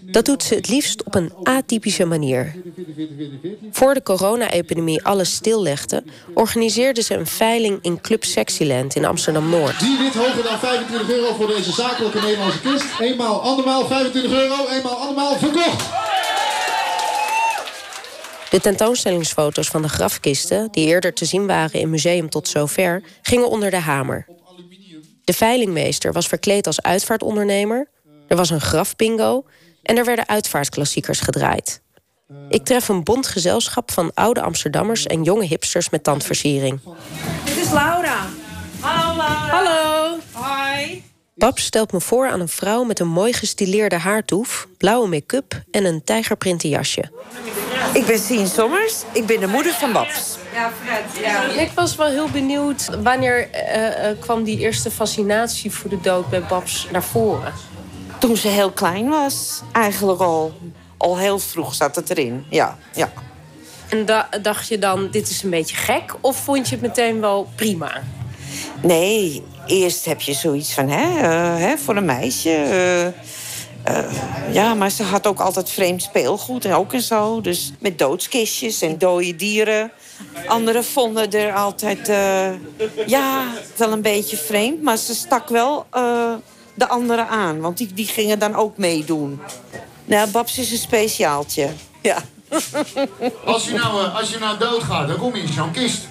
[0.01, 2.55] Dat doet ze het liefst op een atypische manier.
[3.71, 9.81] Voor de corona-epidemie alles stillegde, organiseerde ze een veiling in Club Sexyland in Amsterdam-Noord.
[9.81, 12.85] Wie wint hoger dan 25 euro voor deze zakelijke Nederlandse kist?
[12.99, 16.08] Eenmaal, andermaal 25 euro, eenmaal, andermaal verkocht!
[18.49, 23.49] De tentoonstellingsfoto's van de grafkisten, die eerder te zien waren in Museum Tot Zover, gingen
[23.49, 24.27] onder de hamer.
[25.23, 27.89] De veilingmeester was verkleed als uitvaartondernemer,
[28.27, 29.45] er was een grafbingo
[29.83, 31.81] en er werden uitvaartklassiekers gedraaid.
[32.49, 36.79] Ik tref een bond gezelschap van oude Amsterdammers en jonge hipsters met tandversiering.
[37.45, 38.25] Dit is Laura.
[38.79, 39.49] Hallo Laura.
[39.49, 40.17] Hallo.
[40.31, 41.08] Hoi.
[41.39, 45.85] Babs stelt me voor aan een vrouw met een mooi gestileerde haartoef, blauwe make-up en
[45.85, 47.11] een tijgerprinten jasje.
[47.93, 49.03] Ik ben Sien Sommers.
[49.11, 50.37] Ik ben de moeder van Babs.
[50.53, 51.23] Ja, Fred.
[51.23, 51.43] Ja.
[51.43, 52.89] Ik was wel heel benieuwd.
[53.03, 57.53] Wanneer uh, uh, kwam die eerste fascinatie voor de dood bij Babs naar voren?
[58.19, 59.61] Toen ze heel klein was.
[59.71, 60.53] Eigenlijk al,
[60.97, 62.45] al heel vroeg zat het erin.
[62.49, 63.11] Ja, ja.
[63.89, 66.15] En da dacht je dan, dit is een beetje gek?
[66.21, 68.01] Of vond je het meteen wel prima?
[68.81, 72.49] Nee, eerst heb je zoiets van, hè, uh, hè voor een meisje...
[72.49, 73.13] Uh,
[74.51, 77.41] ja, maar ze had ook altijd vreemd speelgoed en ook en zo.
[77.41, 79.91] Dus met doodskistjes en dode dieren.
[80.47, 82.07] Anderen vonden er altijd,
[83.07, 83.43] ja,
[83.75, 84.81] wel een beetje vreemd.
[84.81, 85.85] Maar ze stak wel
[86.73, 89.41] de anderen aan, want die, die gingen dan ook meedoen.
[90.05, 91.69] Nou, Babs is een speciaaltje,
[92.01, 92.17] ja.
[93.45, 96.01] Als je nou, als je nou doodgaat, dan kom je in zo'n kist.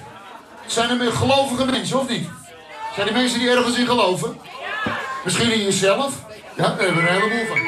[0.66, 2.28] Zijn er meer gelovige mensen, of niet?
[2.98, 4.37] Zijn er mensen die ergens in geloven?
[5.24, 6.14] Misschien in jezelf?
[6.56, 7.58] Ja, daar hebben we een heleboel van.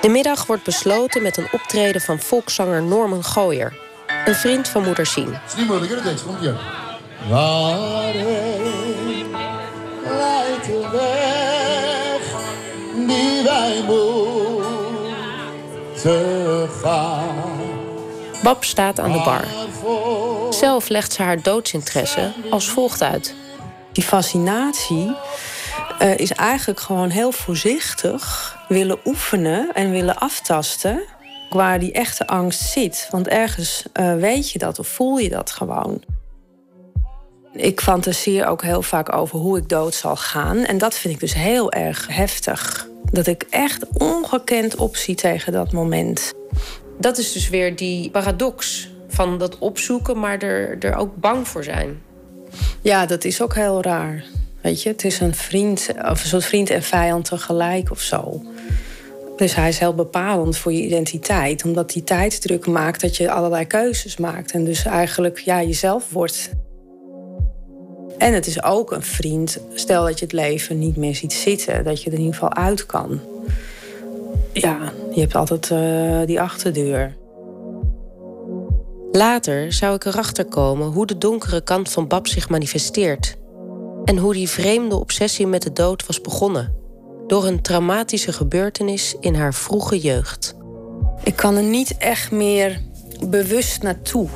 [0.00, 3.78] De middag wordt besloten met een optreden van volkszanger Norman Gooyer.
[4.24, 5.32] Een vriend van moeder Sien.
[5.32, 6.56] Het is niet moeilijk, hè, deze komt hier.
[7.28, 8.14] Waarheen
[10.04, 12.20] leidt de weg
[13.06, 14.64] die wij moeten
[16.82, 17.60] gaan?
[18.42, 19.44] Bab staat aan de bar.
[20.50, 23.34] Zelf legt ze haar doodsinteresse als volgt uit.
[23.96, 25.14] Die fascinatie
[26.02, 31.02] uh, is eigenlijk gewoon heel voorzichtig willen oefenen en willen aftasten
[31.50, 33.08] waar die echte angst zit.
[33.10, 36.02] Want ergens uh, weet je dat of voel je dat gewoon.
[37.52, 40.56] Ik fantaseer ook heel vaak over hoe ik dood zal gaan.
[40.56, 42.88] En dat vind ik dus heel erg heftig.
[43.12, 46.32] Dat ik echt ongekend opzie tegen dat moment.
[46.98, 51.64] Dat is dus weer die paradox van dat opzoeken, maar er, er ook bang voor
[51.64, 52.04] zijn.
[52.80, 54.24] Ja, dat is ook heel raar.
[54.60, 58.42] Weet je, het is een vriend, of een soort vriend en vijand tegelijk of zo.
[59.36, 63.66] Dus hij is heel bepalend voor je identiteit, omdat die tijdsdruk maakt dat je allerlei
[63.66, 66.50] keuzes maakt en dus eigenlijk ja, jezelf wordt.
[68.18, 71.84] En het is ook een vriend, stel dat je het leven niet meer ziet zitten,
[71.84, 73.20] dat je er in ieder geval uit kan.
[74.52, 77.16] Ja, je hebt altijd uh, die achterdeur.
[79.16, 83.36] Later zou ik erachter komen hoe de donkere kant van Bab zich manifesteert.
[84.04, 86.74] En hoe die vreemde obsessie met de dood was begonnen.
[87.26, 90.56] Door een traumatische gebeurtenis in haar vroege jeugd.
[91.22, 92.80] Ik kan er niet echt meer
[93.28, 94.28] bewust naartoe.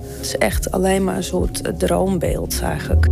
[0.00, 3.06] Het is echt alleen maar een soort droombeeld eigenlijk.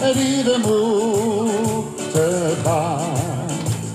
[0.00, 0.58] De
[2.02, 3.16] moeten gaan?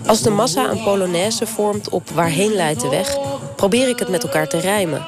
[0.05, 3.17] Als de massa een polonaise vormt op waarheen leidt de weg,
[3.55, 5.05] probeer ik het met elkaar te rijmen.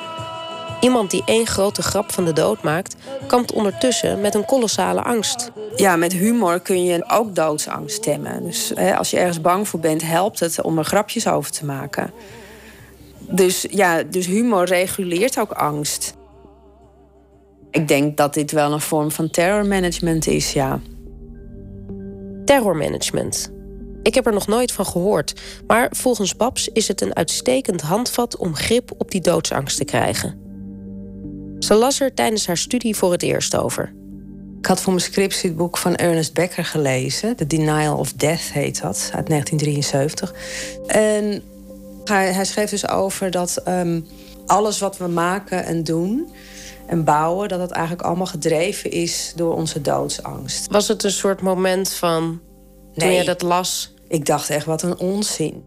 [0.80, 2.96] Iemand die één grote grap van de dood maakt,
[3.28, 5.52] kampt ondertussen met een kolossale angst.
[5.76, 8.44] Ja, met humor kun je ook doodsangst stemmen.
[8.44, 11.66] Dus hè, als je ergens bang voor bent, helpt het om er grapjes over te
[11.66, 12.12] maken.
[13.20, 16.14] Dus ja, dus humor reguleert ook angst.
[17.76, 20.80] Ik denk dat dit wel een vorm van terrormanagement is, ja.
[22.46, 23.52] Terrormanagement.
[24.04, 28.38] Ik heb er nog nooit van gehoord, maar volgens Babs is het een uitstekend handvat
[28.38, 30.40] om grip op die doodsangst te krijgen.
[31.60, 33.94] Ze las er tijdens haar studie voor het eerst over.
[34.60, 37.36] Ik had voor mijn scriptie het boek van Ernest Becker gelezen.
[37.36, 40.34] The Denial of Death heet dat, uit 1973.
[40.88, 41.44] En
[42.04, 44.06] hij, hij schreef dus over dat um,
[44.46, 46.28] alles wat we maken en doen
[46.88, 47.50] en bouwen...
[47.50, 50.72] dat het eigenlijk allemaal gedreven is door onze doodsangst.
[50.72, 52.42] Was het een soort moment van,
[52.94, 53.18] toen Nee.
[53.18, 53.94] je dat las...
[54.08, 55.64] Ik dacht echt, wat een onzin.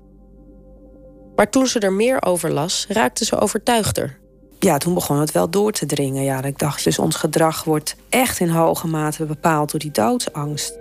[1.37, 4.19] Maar toen ze er meer over las, raakte ze overtuigder.
[4.59, 6.23] ja, toen begon het wel door te dringen.
[6.25, 10.79] Ja, ik dacht, dus ons gedrag wordt echt in hoge mate bepaald door die doodsangst.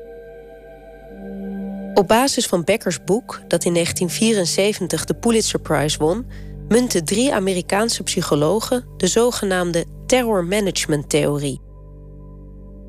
[1.94, 6.26] Op basis van Beckers boek, dat in 1974 de Pulitzer Prize won,
[6.68, 11.62] munten drie Amerikaanse psychologen de zogenaamde terror management theorie.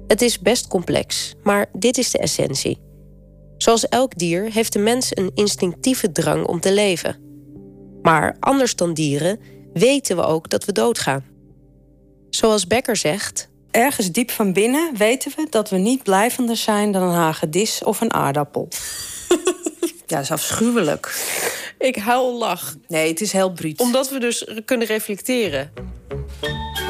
[0.07, 2.79] Het is best complex, maar dit is de essentie.
[3.57, 7.17] Zoals elk dier heeft de mens een instinctieve drang om te leven.
[8.03, 9.41] Maar anders dan dieren
[9.73, 11.25] weten we ook dat we doodgaan.
[12.31, 13.49] Zoals Becker zegt.
[13.71, 18.01] Ergens diep van binnen weten we dat we niet blijvender zijn dan een hagedis of
[18.01, 18.69] een aardappel.
[20.09, 21.15] ja, dat is afschuwelijk.
[21.79, 22.75] Ik huil lach.
[22.87, 23.81] Nee, het is heel bruut.
[23.81, 25.73] Omdat we dus kunnen reflecteren.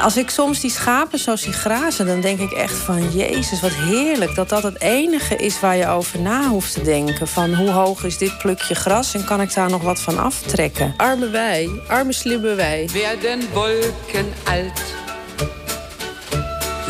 [0.00, 3.10] Als ik soms die schapen zo zie grazen, dan denk ik echt van...
[3.12, 7.28] Jezus, wat heerlijk dat dat het enige is waar je over na hoeft te denken.
[7.28, 10.94] Van hoe hoog is dit plukje gras en kan ik daar nog wat van aftrekken?
[10.96, 12.88] Arme wij, arme slimme wij.
[12.92, 14.82] Werden Wolken alt,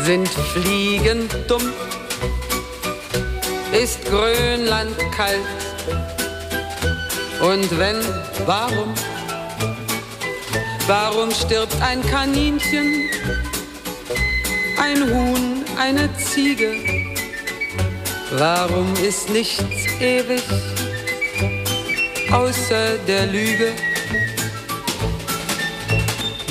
[0.03, 1.73] sind Fliegen dumm,
[3.71, 6.18] ist Grönland kalt.
[7.41, 7.97] Und wenn,
[8.45, 8.93] warum?
[10.87, 13.09] Warum stirbt ein Kaninchen,
[14.77, 16.71] ein Huhn, eine Ziege?
[18.31, 19.63] Warum ist nichts
[20.01, 20.43] ewig
[22.31, 23.71] außer der Lüge?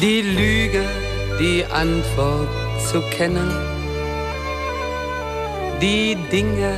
[0.00, 0.84] Die Lüge,
[1.38, 2.48] die Antwort
[2.90, 3.52] zu kennen,
[5.82, 6.76] die Dinge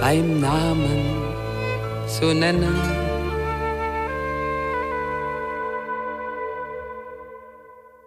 [0.00, 1.04] beim Namen
[2.06, 3.05] zu nennen.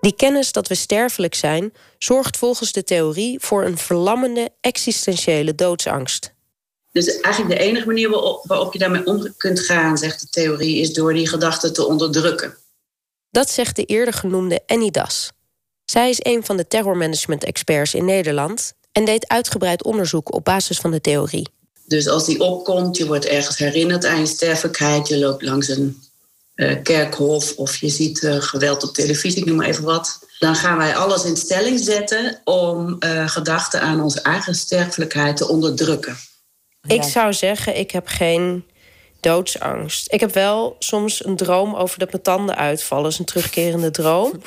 [0.10, 6.34] Die kennis dat we sterfelijk zijn, zorgt volgens de theorie voor een verlammende existentiële doodsangst.
[6.92, 8.10] Dus eigenlijk de enige manier
[8.44, 12.58] waarop, je daarmee om kunt gaan, zegt de theorie, is door die gedachten te onderdrukken.
[13.30, 15.32] Dat zegt de eerder genoemde Annie Das.
[15.86, 20.92] Zij is een van de terrormanagement-experts in Nederland en deed uitgebreid onderzoek op basis van
[20.92, 21.50] de theorie.
[21.86, 26.02] Dus als die opkomt, je wordt ergens herinnerd aan je sterfelijkheid, je loopt langs een
[26.84, 30.20] kerkhof of je ziet uh, geweld op televisie, ik noem maar even wat.
[30.40, 35.48] Dan gaan wij alles in stelling zetten om uh, gedachten aan onze eigen sterfelijkheid te
[35.48, 36.18] onderdrukken.
[36.88, 38.64] Ik zou zeggen, ik heb geen
[39.20, 40.14] doodsangst.
[40.14, 43.04] Ik heb wel soms een droom over dat mijn tanden uitvallen.
[43.04, 44.32] Dat is een terugkerende droom.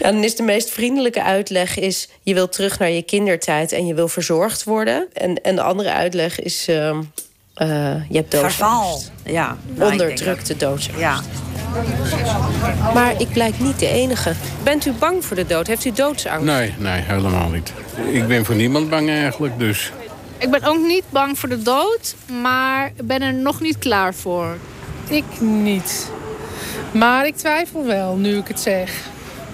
[0.00, 2.08] en dan is de meest vriendelijke uitleg is...
[2.22, 5.08] je wil terug naar je kindertijd en je wil verzorgd worden.
[5.12, 6.68] En, en de andere uitleg is...
[6.68, 6.98] Uh,
[7.58, 8.56] je hebt doodsangst.
[8.56, 9.02] Verval.
[9.24, 9.56] Ja.
[9.74, 11.00] Nou, Onderdrukte doodsangst.
[11.00, 11.20] Ja.
[12.94, 14.32] Maar ik blijk niet de enige.
[14.62, 15.66] Bent u bang voor de dood?
[15.66, 16.44] Heeft u doodsangst?
[16.44, 17.72] Nee, nee, helemaal niet.
[18.12, 19.92] Ik ben voor niemand bang eigenlijk, dus...
[20.38, 24.56] Ik ben ook niet bang voor de dood, maar ben er nog niet klaar voor.
[25.08, 26.10] Ik niet.
[26.92, 28.92] Maar ik twijfel wel, nu ik het zeg.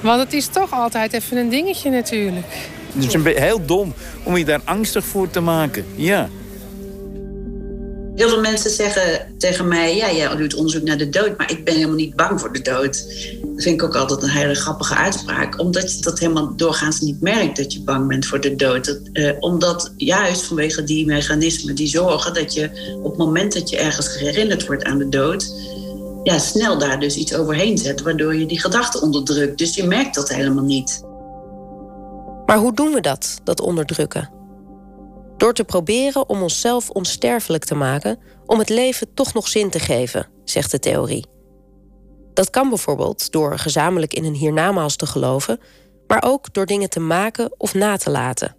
[0.01, 2.47] Want het is toch altijd even een dingetje natuurlijk.
[2.93, 6.29] Het is een heel dom om je daar angstig voor te maken, ja.
[8.15, 11.65] Heel veel mensen zeggen tegen mij: Ja, jij doet onderzoek naar de dood, maar ik
[11.65, 13.05] ben helemaal niet bang voor de dood.
[13.43, 17.21] Dat vind ik ook altijd een hele grappige uitspraak, omdat je dat helemaal doorgaans niet
[17.21, 18.85] merkt dat je bang bent voor de dood.
[18.85, 23.71] Dat, eh, omdat juist vanwege die mechanismen die zorgen dat je op het moment dat
[23.71, 25.53] je ergens herinnerd wordt aan de dood,
[26.23, 29.59] ja, snel daar dus iets overheen zet, waardoor je die gedachten onderdrukt.
[29.59, 31.03] Dus je merkt dat helemaal niet.
[32.47, 34.34] Maar hoe doen we dat, dat onderdrukken?
[35.37, 39.79] Door te proberen om onszelf onsterfelijk te maken om het leven toch nog zin te
[39.79, 41.27] geven, zegt de theorie.
[42.35, 45.61] Dat kan bijvoorbeeld door gezamenlijk in een hiernamaals te geloven,
[46.07, 48.57] maar ook door dingen te maken of na te laten.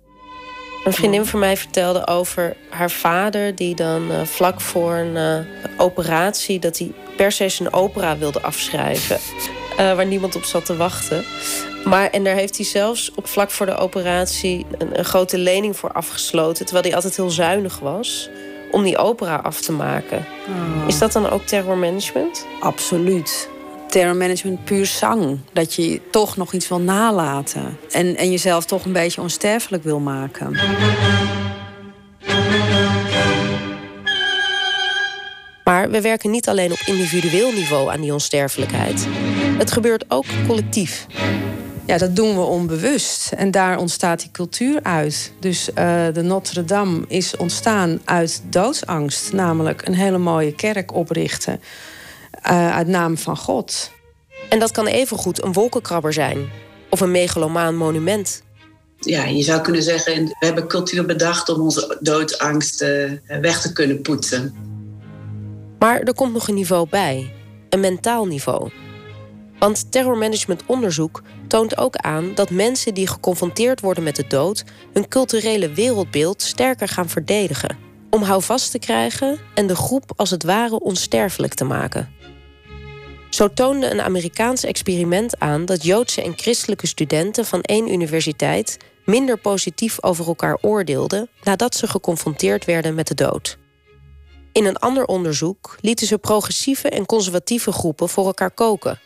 [0.83, 5.79] Een vriendin van mij vertelde over haar vader, die dan uh, vlak voor een uh,
[5.81, 9.19] operatie, dat hij per se zijn opera wilde afschrijven.
[9.79, 11.25] Uh, waar niemand op zat te wachten.
[11.85, 15.77] Maar en daar heeft hij zelfs op vlak voor de operatie een, een, grote lening
[15.77, 16.65] voor afgesloten.
[16.65, 18.29] Terwijl hij altijd heel zuinig was
[18.71, 20.25] om die opera af te maken.
[20.47, 20.87] Oh.
[20.87, 22.45] Is dat dan ook terrormanagement?
[22.59, 23.49] Absoluut.
[23.87, 25.39] Terrormanagement puur zang.
[25.53, 27.77] Dat je toch nog iets wil nalaten.
[27.91, 30.57] En, en jezelf toch een beetje onsterfelijk wil maken.
[35.63, 39.07] Maar we werken niet alleen op individueel niveau aan die onsterfelijkheid.
[39.57, 41.05] Het gebeurt ook collectief.
[41.85, 43.31] Ja, dat doen we onbewust.
[43.31, 45.33] En daar ontstaat die cultuur uit.
[45.39, 45.75] Dus uh,
[46.13, 49.33] de Notre Dame is ontstaan uit doodsangst.
[49.33, 51.59] Namelijk een hele mooie kerk oprichten.
[52.47, 53.91] Uh, uit naam van God.
[54.49, 56.49] En dat kan evengoed een wolkenkrabber zijn.
[56.89, 58.43] Of een megalomaan monument.
[58.99, 63.73] Ja, je zou kunnen zeggen, we hebben cultuur bedacht om onze doodsangst uh, weg te
[63.73, 64.53] kunnen poetsen.
[65.79, 67.33] Maar er komt nog een niveau bij.
[67.69, 68.69] Een mentaal niveau.
[69.65, 74.63] Want terrormanagementonderzoek toont ook aan dat mensen die geconfronteerd worden met de dood
[74.93, 77.77] hun culturele wereldbeeld sterker gaan verdedigen.
[78.09, 82.13] Om houvast te krijgen en de groep als het ware onsterfelijk te maken.
[83.29, 89.37] Zo toonde een Amerikaans experiment aan dat Joodse en christelijke studenten van één universiteit minder
[89.37, 93.57] positief over elkaar oordeelden nadat ze geconfronteerd werden met de dood.
[94.51, 98.99] In een ander onderzoek lieten ze progressieve en conservatieve groepen voor elkaar koken.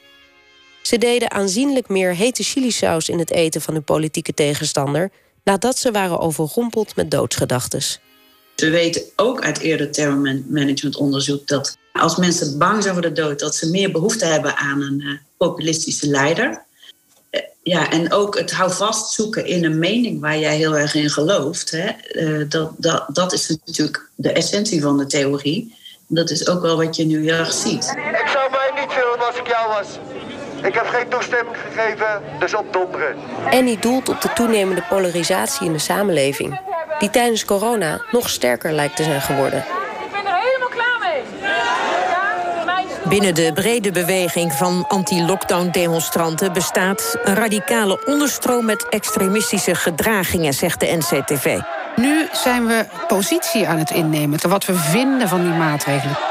[0.89, 5.11] Ze deden aanzienlijk meer hete chilisaus in het eten van hun politieke tegenstander
[5.43, 7.99] nadat ze waren overrompeld met doodsgedachtes.
[8.55, 13.55] We weten ook uit eerder terrormanagementonderzoek dat als mensen bang zijn voor de dood, dat
[13.55, 16.63] ze meer behoefte hebben aan een uh, populistische leider.
[17.31, 21.09] Uh, ja, en ook het houvast zoeken in een mening waar jij heel erg in
[21.09, 21.71] gelooft.
[21.71, 25.75] Hè, uh, dat, dat, dat is natuurlijk de essentie van de theorie.
[26.07, 27.83] Dat is ook wel wat je nu heel erg ziet.
[28.21, 29.87] Ik zou mij niet filmen als ik jou was.
[30.63, 33.15] Ik heb geen toestemming gegeven, dus opdonderen.
[33.49, 36.59] Annie doelt op de toenemende polarisatie in de samenleving,
[36.99, 39.59] die tijdens corona nog sterker lijkt te zijn geworden.
[39.59, 41.21] Ik ben er helemaal klaar mee.
[43.09, 50.97] Binnen de brede beweging van anti-lockdown-demonstranten bestaat een radicale onderstroom met extremistische gedragingen, zegt de
[50.97, 51.59] NCTV.
[51.95, 56.28] Nu zijn we positie aan het innemen, wat we vinden van die maatregelen.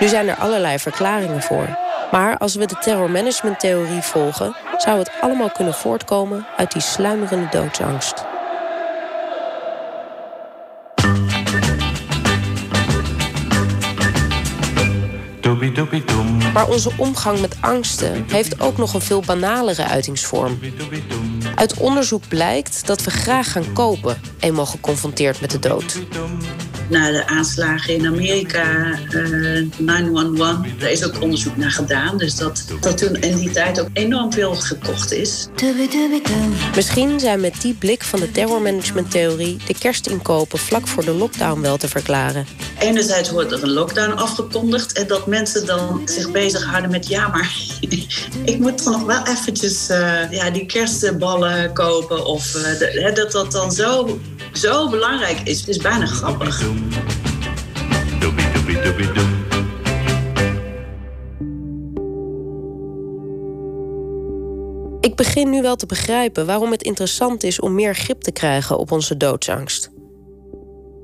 [0.00, 1.78] Nu zijn er allerlei verklaringen voor.
[2.10, 8.24] Maar als we de terrormanagementtheorie volgen, zou het allemaal kunnen voortkomen uit die sluimerende doodsangst.
[16.52, 20.58] Maar onze omgang met angsten heeft ook nog een veel banalere uitingsvorm.
[21.54, 25.98] Uit onderzoek blijkt dat we graag gaan kopen, eenmaal geconfronteerd met de dood.
[26.90, 32.18] Na de aanslagen in Amerika, uh, 911, daar is ook onderzoek naar gedaan.
[32.18, 35.48] Dus dat, dat toen in die tijd ook enorm veel gekocht is.
[36.74, 41.76] Misschien zijn met die blik van de terrormanagementtheorie de kerstinkopen vlak voor de lockdown wel
[41.76, 42.46] te verklaren.
[42.78, 47.54] Enerzijds wordt er een lockdown afgekondigd en dat mensen dan zich bezighouden met ja, maar
[48.44, 52.24] ik moet toch nog wel eventjes uh, ja, die kerstballen kopen.
[52.26, 54.18] Of uh, de, dat dat dan zo,
[54.52, 55.58] zo belangrijk is.
[55.58, 56.62] Het is bijna grappig.
[65.00, 68.78] Ik begin nu wel te begrijpen waarom het interessant is om meer grip te krijgen
[68.78, 69.90] op onze doodsangst.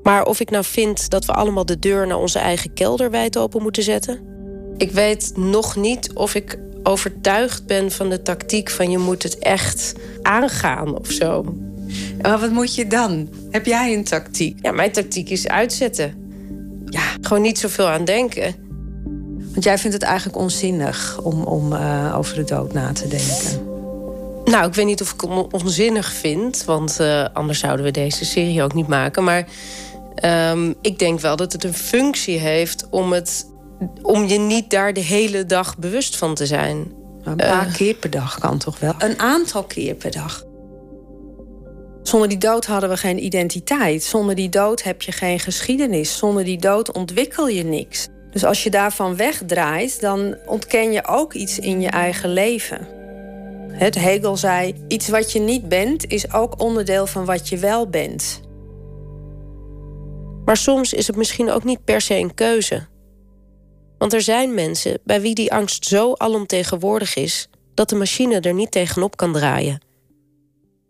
[0.03, 3.37] Maar of ik nou vind dat we allemaal de deur naar onze eigen kelder wijd
[3.37, 4.19] open moeten zetten?
[4.77, 9.37] Ik weet nog niet of ik overtuigd ben van de tactiek van je moet het
[9.37, 11.57] echt aangaan of zo.
[12.21, 13.29] Maar wat moet je dan?
[13.51, 14.59] Heb jij een tactiek?
[14.61, 16.13] Ja, mijn tactiek is uitzetten.
[16.85, 18.55] Ja, gewoon niet zoveel aan denken.
[19.51, 23.65] Want jij vindt het eigenlijk onzinnig om, om uh, over de dood na te denken.
[24.45, 28.25] Nou, ik weet niet of ik het onzinnig vind, want uh, anders zouden we deze
[28.25, 29.23] serie ook niet maken.
[29.23, 29.47] Maar
[30.51, 33.47] um, ik denk wel dat het een functie heeft om, het,
[34.01, 36.91] om je niet daar de hele dag bewust van te zijn.
[37.23, 38.93] Een paar uh, keer per dag kan toch wel?
[38.97, 40.46] Een aantal keer per dag.
[42.07, 44.03] Zonder die dood hadden we geen identiteit.
[44.03, 46.17] Zonder die dood heb je geen geschiedenis.
[46.17, 48.07] Zonder die dood ontwikkel je niks.
[48.31, 52.87] Dus als je daarvan wegdraait, dan ontken je ook iets in je eigen leven.
[53.71, 57.89] Het Hegel zei: iets wat je niet bent, is ook onderdeel van wat je wel
[57.89, 58.41] bent.
[60.45, 62.87] Maar soms is het misschien ook niet per se een keuze.
[63.97, 68.53] Want er zijn mensen bij wie die angst zo alomtegenwoordig is dat de machine er
[68.53, 69.86] niet tegenop kan draaien.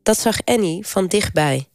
[0.07, 1.67] Dat zag Annie van dichtbij.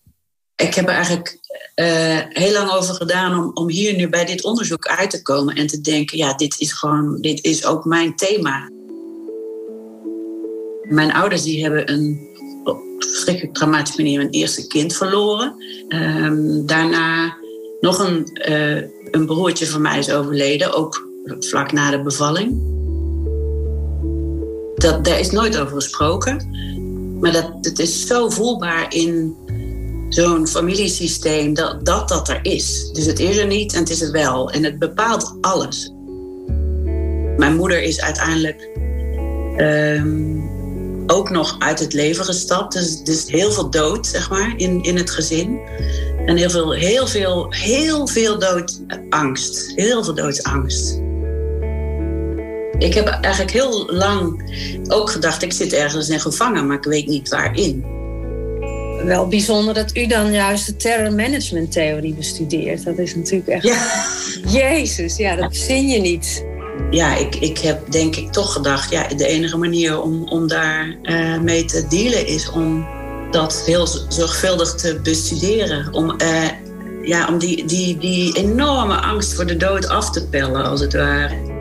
[0.56, 1.38] Ik heb er eigenlijk
[1.76, 5.54] uh, heel lang over gedaan om, om hier nu bij dit onderzoek uit te komen
[5.54, 8.70] en te denken: ja, dit is gewoon, dit is ook mijn thema.
[10.82, 12.30] Mijn ouders die hebben een
[12.98, 15.54] verschrikkelijk traumatische manier een eerste kind verloren.
[15.88, 17.36] Um, daarna
[17.80, 21.08] nog een, uh, een broertje van mij is overleden, ook
[21.38, 22.70] vlak na de bevalling.
[24.74, 26.50] Dat, daar is nooit over gesproken.
[27.22, 29.36] Maar dat, het is zo voelbaar in
[30.08, 32.90] zo'n familiesysteem dat, dat dat er is.
[32.92, 34.50] Dus het is er niet en het is er wel.
[34.50, 35.92] En het bepaalt alles.
[37.36, 38.68] Mijn moeder is uiteindelijk
[39.56, 40.50] um,
[41.06, 42.72] ook nog uit het leven gestapt.
[42.72, 45.60] Dus, dus heel veel dood, zeg maar, in, in het gezin.
[46.26, 49.72] En heel veel, heel veel, heel veel doodangst.
[49.74, 51.00] Heel veel doodsangst.
[52.82, 54.42] Ik heb eigenlijk heel lang
[54.88, 57.84] ook gedacht, ik zit ergens in gevangen, maar ik weet niet waarin.
[59.04, 62.84] Wel bijzonder dat u dan juist de terror management theorie bestudeert.
[62.84, 63.64] Dat is natuurlijk echt.
[63.64, 64.60] Ja.
[64.60, 66.44] Jezus, ja, dat zin je niet.
[66.90, 70.96] ja, ik, ik heb denk ik toch gedacht, ja, de enige manier om, om daar
[71.02, 72.86] uh, mee te dealen is om
[73.30, 75.92] dat heel zorgvuldig te bestuderen.
[75.92, 76.48] Om, uh,
[77.02, 80.92] ja, om die, die, die enorme angst voor de dood af te pellen, als het
[80.92, 81.51] ware.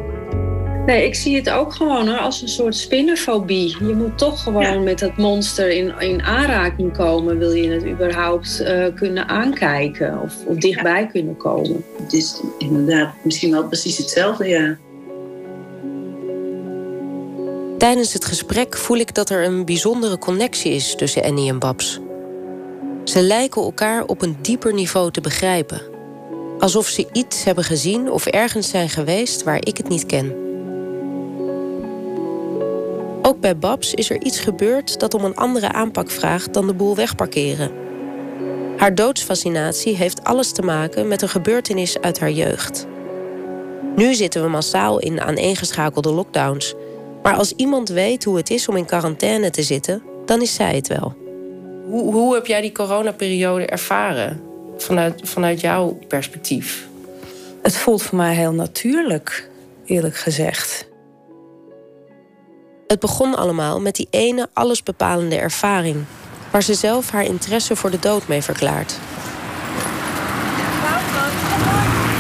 [0.86, 3.76] Nee, ik zie het ook gewoon hoor, als een soort spinnenfobie.
[3.80, 7.38] Je moet toch gewoon met dat monster in, in aanraking komen.
[7.38, 11.84] Wil je het überhaupt uh, kunnen aankijken of, of dichtbij kunnen komen?
[12.02, 14.78] Het is inderdaad misschien wel precies hetzelfde, ja.
[17.78, 22.00] Tijdens het gesprek voel ik dat er een bijzondere connectie is tussen Annie en Babs.
[23.04, 25.82] Ze lijken elkaar op een dieper niveau te begrijpen.
[26.60, 30.51] Alsof ze iets hebben gezien of ergens zijn geweest waar ik het niet ken.
[33.22, 36.74] Ook bij Babs is er iets gebeurd dat om een andere aanpak vraagt dan de
[36.74, 37.72] boel wegparkeren.
[38.78, 42.88] Haar doodsfascinatie heeft alles te maken met een gebeurtenis uit haar jeugd.
[43.96, 46.74] Nu zitten we massaal in aaneengeschakelde lockdowns.
[47.24, 50.76] Maar als iemand weet hoe het is om in quarantaine te zitten, dan is zij
[50.76, 51.16] het wel.
[51.86, 54.42] Hoe, hoe heb jij die coronaperiode ervaren
[54.78, 56.88] vanuit, vanuit jouw perspectief?
[57.62, 59.50] Het voelt voor mij heel natuurlijk,
[59.86, 60.90] eerlijk gezegd.
[62.92, 66.06] Het begon allemaal met die ene allesbepalende ervaring,
[66.50, 68.96] waar ze zelf haar interesse voor de dood mee verklaart.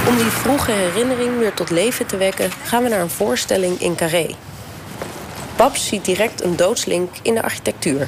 [0.08, 3.96] Om die vroege herinnering weer tot leven te wekken, gaan we naar een voorstelling in
[3.96, 4.36] Carré.
[5.56, 8.08] Babs ziet direct een doodslink in de architectuur.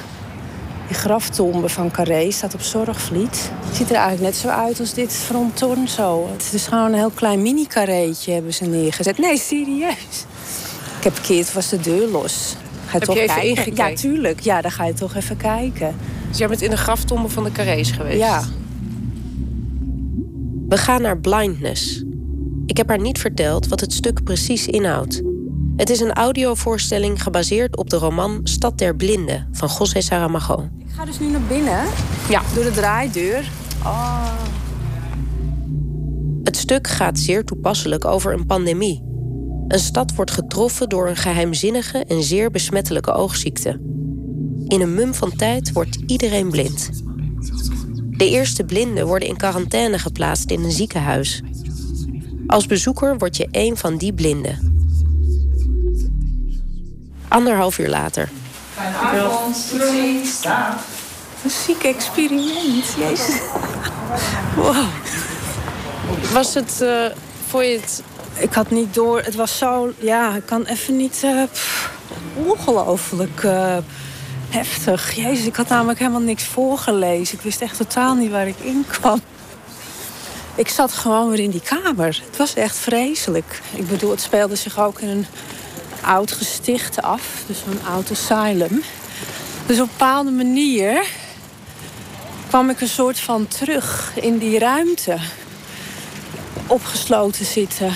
[0.86, 3.50] Die graftombe van Carré staat op Zorgvliet.
[3.66, 6.28] Het ziet er eigenlijk net zo uit als dit fronton zo.
[6.32, 9.18] Het is gewoon een heel klein mini-carréetje hebben ze neergezet.
[9.18, 10.26] Nee, serieus.
[11.04, 12.56] Ik heb verkeerd, was de deur los.
[12.86, 13.50] Ga je heb toch je even kijken?
[13.50, 13.88] ingekeken?
[13.88, 14.40] Ja, tuurlijk.
[14.40, 15.94] Ja, dan ga je toch even kijken.
[16.28, 18.18] Dus jij bent in de graftombe van de Carrés geweest?
[18.18, 18.44] Ja.
[20.68, 22.04] We gaan naar Blindness.
[22.66, 25.22] Ik heb haar niet verteld wat het stuk precies inhoudt.
[25.76, 30.68] Het is een audiovoorstelling gebaseerd op de roman Stad der Blinden van José Saramago.
[30.78, 31.84] Ik ga dus nu naar binnen.
[32.28, 32.42] Ja.
[32.54, 33.50] Door de draaideur.
[33.82, 34.32] Oh.
[36.44, 39.13] Het stuk gaat zeer toepasselijk over een pandemie.
[39.68, 43.70] Een stad wordt getroffen door een geheimzinnige en zeer besmettelijke oogziekte.
[44.66, 46.90] In een mum van tijd wordt iedereen blind.
[48.10, 51.42] De eerste blinden worden in quarantaine geplaatst in een ziekenhuis.
[52.46, 54.72] Als bezoeker word je één van die blinden.
[57.28, 58.30] Anderhalf uur later.
[61.44, 63.40] Een ziek experiment, jezus.
[64.56, 64.86] Wow.
[66.32, 67.06] Was het, uh,
[67.46, 68.02] vond je het...
[68.36, 71.26] Ik had niet door, het was zo, ja, ik kan even niet...
[71.52, 71.92] Pff,
[72.34, 73.76] ongelooflijk uh,
[74.48, 75.14] heftig.
[75.14, 77.38] Jezus, ik had namelijk helemaal niks voorgelezen.
[77.38, 79.20] Ik wist echt totaal niet waar ik in kwam.
[80.54, 82.22] Ik zat gewoon weer in die kamer.
[82.26, 83.60] Het was echt vreselijk.
[83.74, 85.26] Ik bedoel, het speelde zich ook in een
[86.00, 87.42] oud gesticht af.
[87.46, 88.82] Dus een oud asylum.
[89.66, 91.06] Dus op een bepaalde manier
[92.48, 95.18] kwam ik een soort van terug in die ruimte.
[96.66, 97.92] Opgesloten zitten.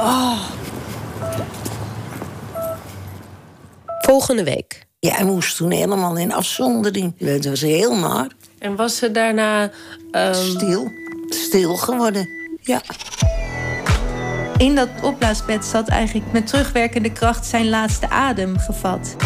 [0.00, 0.40] Oh.
[4.00, 4.86] Volgende week.
[4.98, 7.14] Jij moest toen helemaal in afzondering.
[7.18, 8.26] Het was heel naar.
[8.58, 9.70] En was ze daarna...
[10.12, 10.34] Um...
[10.34, 10.90] Stil.
[11.28, 12.28] Stil geworden.
[12.60, 12.80] Ja.
[14.56, 19.16] In dat opblaasbed zat eigenlijk met terugwerkende kracht zijn laatste adem gevat.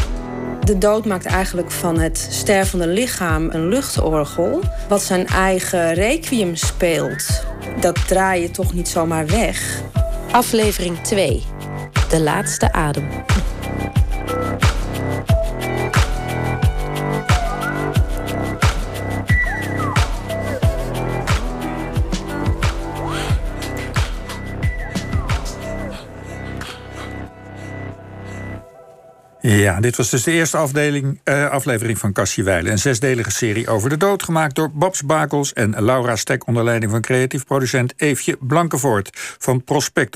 [0.65, 4.61] De dood maakt eigenlijk van het stervende lichaam een luchtorgel...
[4.89, 7.45] wat zijn eigen requiem speelt.
[7.81, 9.83] Dat draai je toch niet zomaar weg?
[10.33, 11.43] Aflevering 2.
[12.09, 13.09] De laatste adem.
[29.43, 32.73] Ja, dit was dus de eerste afdeling, uh, aflevering van Cassie Weilen.
[32.73, 36.47] Een zesdelige serie over de dood, gemaakt door Babs Bakels en Laura Stek...
[36.47, 40.11] onder leiding van creatief producent Eefje Blankenvoort van Prospector.